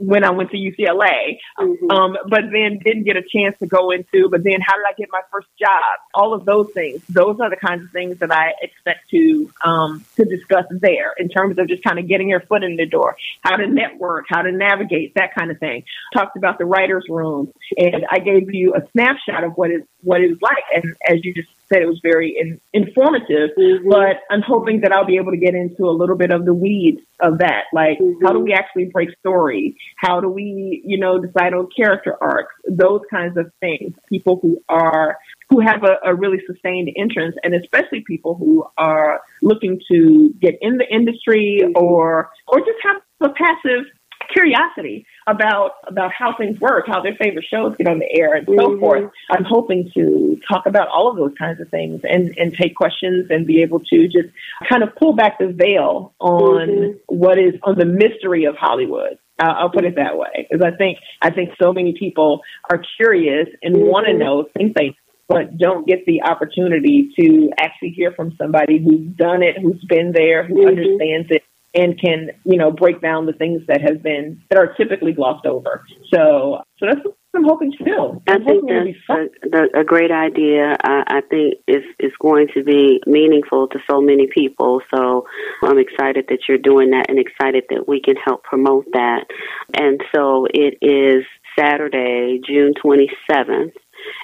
when 0.05 0.25
I 0.25 0.31
went 0.31 0.51
to 0.51 0.57
UCLA, 0.57 1.39
mm-hmm. 1.59 1.91
um, 1.91 2.17
but 2.29 2.43
then 2.53 2.79
didn't 2.85 3.05
get 3.05 3.17
a 3.17 3.23
chance 3.23 3.57
to 3.61 3.67
go 3.67 3.91
into. 3.91 4.29
But 4.29 4.43
then, 4.43 4.61
how 4.61 4.77
did 4.77 4.85
I 4.89 4.95
get 4.99 5.09
my 5.11 5.21
first 5.31 5.49
job? 5.59 5.71
All 6.15 6.35
of 6.35 6.45
those 6.45 6.71
things. 6.73 7.03
Those 7.09 7.39
are 7.41 7.51
the 7.51 7.57
kinds 7.57 7.85
of 7.85 7.91
things 7.91 8.19
that 8.19 8.33
I 8.33 8.53
expect 8.61 9.11
to 9.11 9.51
um, 9.65 10.05
to 10.17 10.25
discuss 10.25 10.65
there 10.71 11.13
in 11.17 11.29
terms 11.29 11.59
of 11.59 11.69
just 11.69 11.83
kind 11.83 11.99
of 11.99 12.09
getting 12.09 12.29
your 12.29 12.41
foot 12.41 12.65
in 12.65 12.77
the 12.77 12.87
door, 12.87 13.17
how 13.43 13.57
to 13.57 13.67
network, 13.67 14.27
how 14.29 14.43
to 14.43 14.51
navigate, 14.51 15.15
that 15.15 15.35
kind 15.35 15.51
of 15.51 15.59
thing. 15.59 15.85
Talked 16.13 16.37
about 16.37 16.59
the 16.59 16.65
writers' 16.65 17.07
room, 17.09 17.53
and 17.77 18.05
I 18.11 18.19
gave 18.19 18.53
you 18.53 18.75
a 18.75 18.81
snapshot 18.93 19.45
of 19.45 19.53
what 19.53 19.71
is 19.71 19.83
what 20.03 20.21
it's 20.21 20.41
like. 20.43 20.65
And 20.75 20.95
as 21.09 21.25
you 21.25 21.35
just 21.35 21.49
said, 21.73 21.83
it 21.83 21.87
was 21.87 22.01
very 22.03 22.37
in, 22.39 22.61
informative. 22.73 23.51
Mm-hmm. 23.59 23.89
But 23.89 24.21
I'm 24.31 24.43
hoping 24.43 24.81
that 24.83 24.93
I'll 24.93 25.07
be 25.07 25.17
able 25.17 25.33
to 25.33 25.39
get 25.39 25.55
into 25.55 25.85
a 25.85 25.91
little 25.91 26.17
bit 26.17 26.33
of 26.33 26.45
the 26.45 26.55
weeds 26.55 27.01
of 27.21 27.39
that. 27.39 27.65
Like, 27.73 27.99
mm-hmm. 27.99 28.25
how 28.25 28.33
do 28.33 28.41
we 28.41 28.53
actually 28.53 28.87
break 28.87 29.11
story? 29.19 29.77
How 29.97 30.21
do 30.21 30.29
we, 30.29 30.83
you 30.85 30.99
know, 30.99 31.19
decide 31.19 31.55
on 31.55 31.69
character 31.75 32.17
arcs? 32.21 32.55
Those 32.69 33.01
kinds 33.11 33.37
of 33.37 33.51
things. 33.61 33.95
People 34.09 34.39
who 34.41 34.63
are 34.69 35.19
who 35.51 35.61
have 35.61 35.85
a, 35.85 36.11
a 36.11 36.15
really 36.15 36.39
sustained 36.47 36.91
interest, 36.97 37.39
and 37.45 37.55
especially 37.55 38.03
people 38.07 38.35
who 38.35 38.65
are 38.79 39.21
looking 39.43 39.81
to 39.91 40.35
get 40.41 40.57
in 40.63 40.79
the 40.79 40.87
industry 40.89 41.61
mm-hmm. 41.63 41.73
or 41.77 42.31
or 42.49 42.59
just 42.61 42.79
have 42.83 43.03
a 43.21 43.29
passive 43.35 43.85
curiosity 44.33 45.07
about 45.27 45.73
about 45.87 46.13
how 46.13 46.35
things 46.37 46.59
work, 46.61 46.85
how 46.87 47.03
their 47.03 47.15
favorite 47.15 47.45
shows 47.49 47.77
get 47.77 47.89
on 47.89 47.99
the 47.99 48.11
air, 48.11 48.35
and 48.35 48.47
so 48.47 48.53
mm-hmm. 48.53 48.81
forth. 48.81 49.11
I'm 49.31 49.45
hoping 49.45 49.91
to 49.95 50.39
talk 50.51 50.67
about 50.67 50.89
all 50.89 51.11
of 51.11 51.17
those 51.17 51.33
kinds 51.39 51.61
of 51.61 51.69
things 51.69 52.01
and 52.05 52.37
and 52.39 52.55
take 52.55 52.75
questions 52.75 53.27
and 53.31 53.47
be 53.47 53.63
able 53.63 53.81
to 53.81 54.09
just 54.09 54.29
kind 54.69 54.83
of 54.83 54.95
pull 54.97 55.15
back 55.15 55.39
the 55.39 55.49
veil 55.49 56.15
on 56.19 56.69
mm-hmm. 56.69 56.99
what 57.07 57.39
is 57.39 57.55
on 57.63 57.79
the 57.79 57.87
mystery 57.87 58.45
of 58.45 58.57
Hollywood. 58.57 59.19
Uh, 59.43 59.55
I'll 59.59 59.71
put 59.71 59.85
it 59.85 59.97
that 59.97 60.17
way, 60.19 60.47
because 60.51 60.65
I 60.65 60.77
think 60.77 60.99
I 61.21 61.31
think 61.31 61.51
so 61.61 61.73
many 61.73 61.95
people 61.99 62.41
are 62.71 62.83
curious 62.97 63.49
and 63.63 63.75
mm-hmm. 63.75 63.87
want 63.87 64.07
to 64.07 64.13
know, 64.13 64.47
things 64.57 64.73
they 64.77 64.97
but 65.29 65.57
don't 65.57 65.87
get 65.87 66.05
the 66.05 66.23
opportunity 66.23 67.11
to 67.19 67.51
actually 67.59 67.91
hear 67.91 68.13
from 68.13 68.35
somebody 68.37 68.79
who's 68.79 69.07
done 69.17 69.43
it, 69.43 69.57
who's 69.57 69.83
been 69.89 70.13
there, 70.13 70.45
who 70.47 70.57
mm-hmm. 70.57 70.69
understands 70.69 71.29
it, 71.31 71.43
and 71.75 71.99
can 72.01 72.31
you 72.45 72.59
know 72.59 72.71
break 72.71 73.01
down 73.01 73.27
the 73.27 73.33
things 73.33 73.63
that 73.69 73.81
have 73.81 74.03
been 74.03 74.43
that 74.51 74.59
are 74.59 74.75
typically 74.75 75.13
glossed 75.13 75.47
over. 75.47 75.85
So 76.13 76.63
so 76.79 76.87
that's 76.87 77.01
what 77.05 77.17
I'm 77.35 77.45
hoping 77.45 77.73
to 77.73 77.85
do. 77.85 78.23
I 78.29 78.39
think 78.39 78.69
that's 78.69 79.55
a, 79.55 79.81
a, 79.81 79.85
great 79.85 80.11
idea. 80.11 80.77
I, 80.83 81.03
I 81.07 81.21
think 81.23 81.55
it's 81.67 81.87
it's 81.99 82.17
going 82.21 82.49
to 82.55 82.63
be 82.63 83.01
meaningful 83.07 83.69
to 83.69 83.79
so 83.91 84.01
many 84.01 84.27
people. 84.27 84.83
So 84.95 85.27
I'm 85.63 85.79
excited 85.79 86.27
that 86.29 86.41
you're 86.49 86.59
doing 86.59 86.91
that 86.91 87.07
and 87.09 87.19
excited 87.19 87.65
that 87.71 87.89
we 87.89 88.03
can 88.03 88.17
help 88.17 88.43
promote 88.43 88.87
that. 88.93 89.27
And 89.73 90.03
so 90.15 90.47
it 90.53 90.79
is 90.83 91.25
Saturday, 91.59 92.41
June 92.47 92.75
27th 92.85 93.73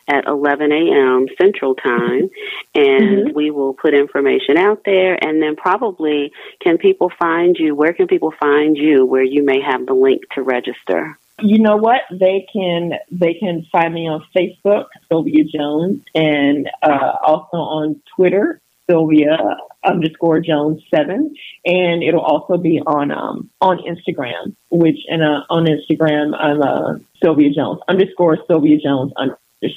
at 0.07 0.27
11 0.27 0.73
a.m. 0.73 1.27
Central 1.41 1.75
Time, 1.75 2.31
and 2.75 3.27
mm-hmm. 3.29 3.35
we 3.35 3.51
will 3.51 3.75
put 3.75 3.95
information 3.95 4.57
out 4.57 4.83
there. 4.85 5.23
And 5.23 5.43
then 5.43 5.57
probably, 5.57 6.33
can 6.61 6.79
people 6.79 7.11
find 7.19 7.57
you? 7.59 7.75
Where 7.75 7.93
can 7.93 8.07
people 8.07 8.33
find 8.39 8.77
you? 8.77 9.05
Where 9.05 9.25
you 9.25 9.45
may 9.45 9.61
have 9.61 9.87
the 9.87 9.95
link 9.95 10.23
to 10.35 10.43
register. 10.43 11.17
You 11.41 11.61
know 11.61 11.77
what? 11.77 12.01
They 12.11 12.47
can 12.53 12.95
they 13.13 13.35
can 13.35 13.65
find 13.71 13.95
me 13.95 14.09
on 14.09 14.25
Facebook, 14.37 14.87
Sylvia 15.09 15.45
Jones, 15.45 16.03
and 16.15 16.69
uh, 16.83 17.13
also 17.23 17.59
on 17.59 18.03
Twitter, 18.17 18.61
Sylvia 18.91 19.39
underscore 19.85 20.41
Jones 20.41 20.83
seven, 20.93 21.35
and 21.65 22.03
it'll 22.03 22.25
also 22.25 22.57
be 22.57 22.81
on 22.81 23.13
um, 23.13 23.51
on 23.61 23.79
Instagram, 23.79 24.57
which 24.71 24.99
and 25.09 25.23
uh, 25.23 25.45
on 25.49 25.67
Instagram 25.67 26.35
I'm 26.37 26.61
uh, 26.61 26.99
Sylvia 27.23 27.51
Jones 27.51 27.81
underscore 27.87 28.39
Sylvia 28.49 28.79
Jones 28.79 29.13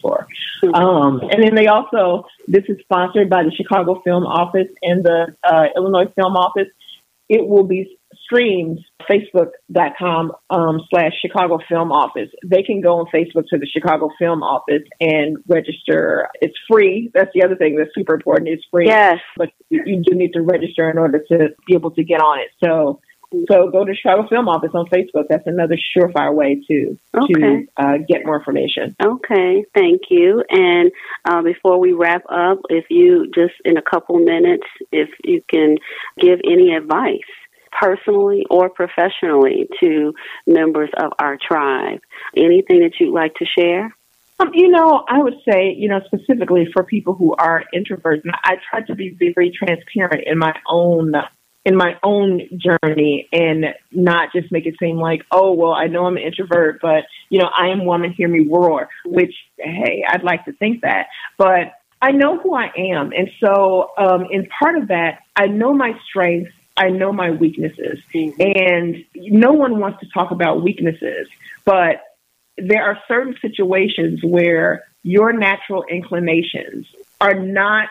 for. 0.02 0.28
Um, 0.74 1.22
and 1.32 1.44
then 1.44 1.56
they 1.56 1.67
also, 1.67 2.26
this 2.48 2.63
is 2.67 2.78
sponsored 2.82 3.30
by 3.30 3.44
the 3.44 3.52
Chicago 3.52 4.02
Film 4.04 4.26
Office 4.26 4.67
and 4.82 5.04
the 5.04 5.36
uh, 5.44 5.65
Illinois 5.76 6.12
Film 6.15 6.36
Office. 6.36 6.67
It 7.30 7.48
will 7.48 7.63
be 7.63 7.98
streamed 8.24 8.80
facebook.com 9.10 10.32
um, 10.50 10.82
slash 10.89 11.13
Chicago 11.22 11.60
Film 11.67 11.91
Office. 11.91 12.30
They 12.46 12.63
can 12.63 12.82
go 12.82 13.00
on 13.00 13.06
Facebook 13.08 13.46
to 13.50 13.58
the 13.58 13.65
Chicago 13.65 14.10
Film 14.20 14.44
Office 14.44 14.84
and 15.00 15.38
register. 15.48 16.28
It's 16.41 16.56
free. 16.70 17.10
That's 17.13 17.32
the 17.34 17.44
other 17.44 17.56
thing 17.56 17.76
that's 17.78 17.91
super 17.96 18.15
important. 18.15 18.50
It's 18.50 18.63
free. 18.70 18.88
Yes. 18.88 19.20
But 19.38 19.50
you, 19.70 19.82
you 19.86 20.04
do 20.04 20.15
need 20.15 20.34
to 20.34 20.41
register 20.41 20.89
in 20.89 20.98
order 20.98 21.24
to 21.30 21.50
be 21.65 21.74
able 21.74 21.91
to 21.91 22.04
get 22.04 22.22
on 22.22 22.39
it. 22.39 22.50
So 22.63 23.00
So 23.48 23.70
go 23.72 23.86
to 23.86 23.96
Chicago 23.96 24.28
Film 24.28 24.50
Office 24.50 24.72
on 24.74 24.88
Facebook. 24.88 25.28
That's 25.30 25.48
another 25.48 25.78
surefire 25.78 26.34
way 26.34 26.62
to 26.67 26.98
Okay. 27.15 27.34
to 27.34 27.67
uh, 27.78 27.98
get 28.08 28.26
more 28.26 28.38
information. 28.38 28.96
Okay, 29.02 29.65
thank 29.74 30.02
you. 30.10 30.44
And 30.50 30.91
uh, 31.24 31.41
before 31.41 31.80
we 31.80 31.94
wrap 31.94 32.24
up, 32.30 32.60
if 32.70 32.86
you 32.89 33.32
just 33.34 33.54
in 33.63 33.78
a 33.78 33.82
couple 33.82 34.20
minutes, 34.20 34.67
if 34.91 35.10
you 35.24 35.41
can 35.48 35.78
give 36.20 36.39
any 36.44 36.76
advice, 36.76 37.20
personally 37.72 38.46
or 38.50 38.70
professionally, 38.70 39.70
to 39.80 40.13
members 40.46 40.89
of 40.98 41.13
our 41.17 41.38
tribe, 41.38 42.02
anything 42.36 42.82
that 42.82 43.00
you'd 43.00 43.13
like 43.13 43.34
to 43.36 43.46
share? 43.46 43.96
Um, 44.39 44.52
you 44.54 44.70
know, 44.70 45.06
I 45.08 45.20
would 45.20 45.38
say, 45.48 45.74
you 45.78 45.88
know, 45.88 46.02
specifically 46.06 46.67
for 46.74 46.84
people 46.84 47.13
who 47.13 47.36
are 47.36 47.63
introverts, 47.74 48.24
and 48.24 48.34
I 48.44 48.56
try 48.70 48.82
to 48.82 48.96
be 48.96 49.15
very 49.34 49.52
transparent 49.52 50.24
in 50.26 50.38
my 50.38 50.54
own 50.67 51.13
in 51.63 51.76
my 51.76 51.93
own 52.04 52.41
journey 52.58 53.28
and 53.32 53.65
not 53.91 54.30
just 54.34 54.52
make 54.52 54.65
it 54.65 54.76
seem 54.80 54.97
like, 54.97 55.21
oh, 55.32 55.54
well, 55.54 55.74
I 55.74 55.88
know 55.88 56.06
I'm 56.06 56.17
an 56.17 56.24
introvert, 56.24 56.80
but 56.82 57.04
you 57.30 57.39
know, 57.39 57.50
I 57.56 57.67
am 57.67 57.86
woman, 57.86 58.13
hear 58.13 58.28
me 58.28 58.47
roar. 58.50 58.89
Which, 59.06 59.34
hey, 59.58 60.04
I'd 60.08 60.24
like 60.24 60.45
to 60.45 60.54
think 60.54 60.82
that, 60.82 61.08
but 61.38 61.74
I 62.02 62.12
know 62.12 62.39
who 62.39 62.56
I 62.56 62.71
am, 62.76 63.12
and 63.12 63.30
so 63.43 63.91
um, 63.97 64.26
in 64.32 64.47
part 64.47 64.76
of 64.76 64.88
that, 64.88 65.19
I 65.36 65.47
know 65.47 65.74
my 65.74 65.93
strengths. 66.10 66.52
I 66.78 66.89
know 66.89 67.12
my 67.12 67.32
weaknesses, 67.32 68.00
and 68.13 69.06
no 69.13 69.52
one 69.52 69.80
wants 69.80 70.00
to 70.00 70.08
talk 70.12 70.32
about 70.32 70.63
weaknesses, 70.63 71.28
but 71.63 72.02
there 72.58 72.84
are 72.84 72.97
certain 73.08 73.36
situations 73.41 74.21
where 74.24 74.86
your 75.04 75.34
natural 75.34 75.84
inclinations 75.89 76.88
are 77.19 77.36
not 77.36 77.89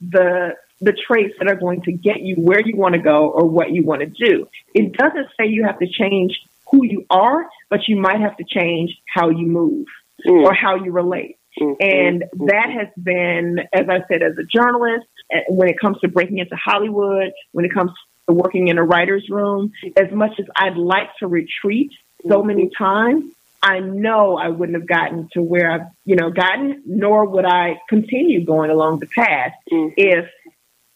the 0.00 0.54
the 0.82 0.92
traits 0.92 1.34
that 1.38 1.48
are 1.48 1.54
going 1.54 1.80
to 1.82 1.92
get 1.92 2.20
you 2.20 2.34
where 2.36 2.60
you 2.60 2.76
want 2.76 2.94
to 2.94 3.00
go 3.00 3.28
or 3.30 3.46
what 3.46 3.70
you 3.70 3.84
want 3.84 4.00
to 4.00 4.06
do. 4.06 4.48
It 4.74 4.92
doesn't 4.92 5.28
say 5.38 5.46
you 5.46 5.64
have 5.64 5.78
to 5.78 5.86
change 5.86 6.40
who 6.70 6.84
you 6.84 7.06
are, 7.08 7.48
but 7.70 7.86
you 7.88 7.96
might 7.96 8.20
have 8.20 8.36
to 8.38 8.44
change 8.44 8.98
how 9.06 9.30
you 9.30 9.46
move 9.46 9.86
Mm. 10.26 10.44
or 10.44 10.54
how 10.54 10.76
you 10.76 10.92
relate. 10.92 11.36
Mhm. 11.58 11.76
And 11.80 12.24
that 12.48 12.70
has 12.70 12.88
been, 13.02 13.58
as 13.72 13.88
I 13.88 14.04
said, 14.06 14.22
as 14.22 14.38
a 14.38 14.44
journalist, 14.44 15.06
eh, 15.32 15.40
when 15.48 15.68
it 15.68 15.80
comes 15.80 15.98
to 16.00 16.08
breaking 16.08 16.38
into 16.38 16.54
Hollywood, 16.54 17.32
when 17.50 17.64
it 17.64 17.72
comes 17.72 17.90
to 18.28 18.34
working 18.34 18.68
in 18.68 18.78
a 18.78 18.84
writer's 18.84 19.28
room, 19.28 19.72
as 19.96 20.12
much 20.12 20.38
as 20.38 20.46
I'd 20.56 20.76
like 20.76 21.08
to 21.18 21.26
retreat 21.26 21.90
so 22.28 22.42
many 22.44 22.70
times, 22.78 23.24
I 23.64 23.80
know 23.80 24.36
I 24.36 24.48
wouldn't 24.48 24.78
have 24.78 24.86
gotten 24.86 25.28
to 25.32 25.42
where 25.42 25.70
I've, 25.72 25.86
you 26.04 26.14
know, 26.14 26.30
gotten, 26.30 26.82
nor 26.86 27.24
would 27.24 27.44
I 27.44 27.80
continue 27.88 28.44
going 28.44 28.70
along 28.70 29.00
the 29.00 29.06
path 29.06 29.54
Mhm. 29.72 29.94
if 29.96 30.28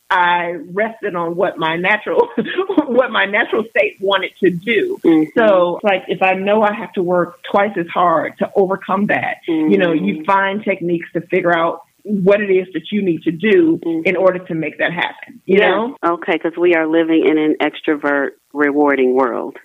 I 0.08 0.54
rested 0.72 1.16
on 1.16 1.34
what 1.34 1.58
my 1.58 1.76
natural, 1.76 2.28
what 2.86 3.10
my 3.10 3.24
natural 3.24 3.64
state 3.70 3.96
wanted 4.00 4.32
to 4.42 4.50
do. 4.50 4.98
Mhm. 5.04 5.32
So, 5.36 5.80
like, 5.82 6.04
if 6.08 6.22
I 6.22 6.34
know 6.34 6.62
I 6.62 6.72
have 6.74 6.92
to 6.92 7.02
work 7.02 7.42
twice 7.50 7.76
as 7.76 7.88
hard 7.88 8.38
to 8.38 8.50
overcome 8.54 9.06
that, 9.06 9.38
you 9.48 9.76
know, 9.78 9.92
you 9.92 10.24
find 10.24 10.62
techniques 10.62 11.08
to 11.14 11.20
figure 11.22 11.56
out 11.56 11.82
what 12.04 12.40
it 12.40 12.50
is 12.50 12.68
that 12.72 12.92
you 12.92 13.02
need 13.02 13.22
to 13.24 13.32
do 13.32 13.80
Mhm. 13.84 14.06
in 14.06 14.16
order 14.16 14.38
to 14.38 14.54
make 14.54 14.78
that 14.78 14.92
happen. 14.92 15.40
You 15.44 15.58
Yeah. 15.58 15.70
know? 15.70 15.96
Okay, 16.04 16.34
because 16.34 16.56
we 16.56 16.74
are 16.76 16.86
living 16.86 17.26
in 17.26 17.36
an 17.36 17.56
extrovert, 17.60 18.32
rewarding 18.52 19.14
world. 19.14 19.58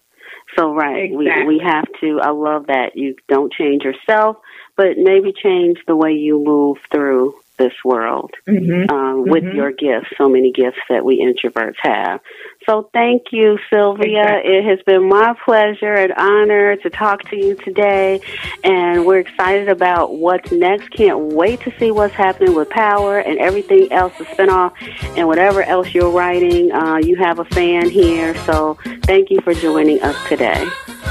So, 0.58 0.73
right, 0.73 1.12
we, 1.12 1.32
we 1.45 1.60
have 1.60 1.86
to. 2.01 2.19
I 2.19 2.32
love 2.32 2.65
that 2.67 2.97
you 2.97 3.15
don't 3.30 3.54
change 3.54 3.84
yourself, 3.84 4.38
but 4.75 4.97
maybe 4.97 5.32
change 5.34 5.77
the 5.88 5.95
way 5.95 6.13
you 6.13 6.39
move 6.43 6.77
through 6.91 7.36
this 7.62 7.74
world 7.86 8.32
hmm 8.47 8.86
um, 8.89 9.17
with 9.34 9.43
Mhm. 9.43 9.56
your 9.60 9.71
gifts. 9.71 10.10
So 10.17 10.28
many 10.28 10.52
gifts 10.52 10.84
that 10.89 11.06
we 11.06 11.13
introverts 11.28 11.80
have. 11.82 12.19
So, 12.67 12.89
thank 12.93 13.21
you, 13.32 13.58
Sylvia. 13.71 14.21
Exactly. 14.21 14.56
It 14.58 14.63
has 14.71 14.80
been 14.86 15.04
my 15.10 15.30
pleasure 15.45 15.93
and 16.04 16.13
honor 16.30 16.76
to 16.84 16.89
talk 16.89 17.17
to 17.32 17.36
you 17.36 17.56
today, 17.56 18.19
and 18.63 19.06
we're 19.06 19.19
excited 19.19 19.67
about 19.69 20.06
what's 20.26 20.52
next. 20.52 20.89
Can't 20.91 21.19
wait 21.41 21.60
to 21.62 21.71
see 21.80 21.89
what's 21.91 22.13
happening 22.13 22.54
with 22.56 22.69
Power 22.69 23.19
and 23.19 23.38
everything 23.39 23.91
else, 23.91 24.13
the 24.17 24.26
spinoff, 24.26 24.71
and 25.17 25.28
whatever 25.28 25.63
else 25.63 25.93
you're 25.95 26.12
writing. 26.21 26.71
Uh, 26.71 26.97
you 26.97 27.15
have 27.17 27.39
a 27.39 27.45
fan 27.45 27.89
here, 27.89 28.36
so 28.47 28.78
thank 29.04 29.30
you 29.32 29.39
for 29.41 29.54
joining 29.54 30.02
us 30.02 30.17
today. 30.30 30.63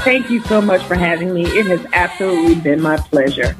Thank 0.05 0.29
you 0.29 0.39
so 0.51 0.61
much 0.61 0.81
for 0.83 0.95
having 0.95 1.33
me. 1.33 1.43
It 1.45 1.67
has 1.67 1.85
absolutely 1.93 2.55
been 2.55 2.81
my 2.81 2.97
pleasure. 2.97 3.55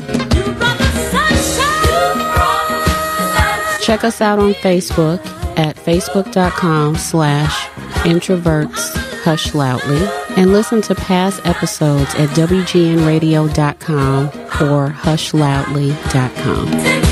Check 3.81 4.03
us 4.03 4.21
out 4.21 4.39
on 4.39 4.53
Facebook 4.53 5.23
at 5.57 5.75
facebook.com 5.75 6.95
slash 6.95 7.67
introverts 8.05 8.95
hush 9.23 9.53
loudly 9.53 10.07
and 10.35 10.51
listen 10.51 10.81
to 10.81 10.95
past 10.95 11.45
episodes 11.45 12.13
at 12.15 12.29
wgnradio.com 12.29 14.27
or 14.27 14.89
hushloudly.com. 14.89 17.10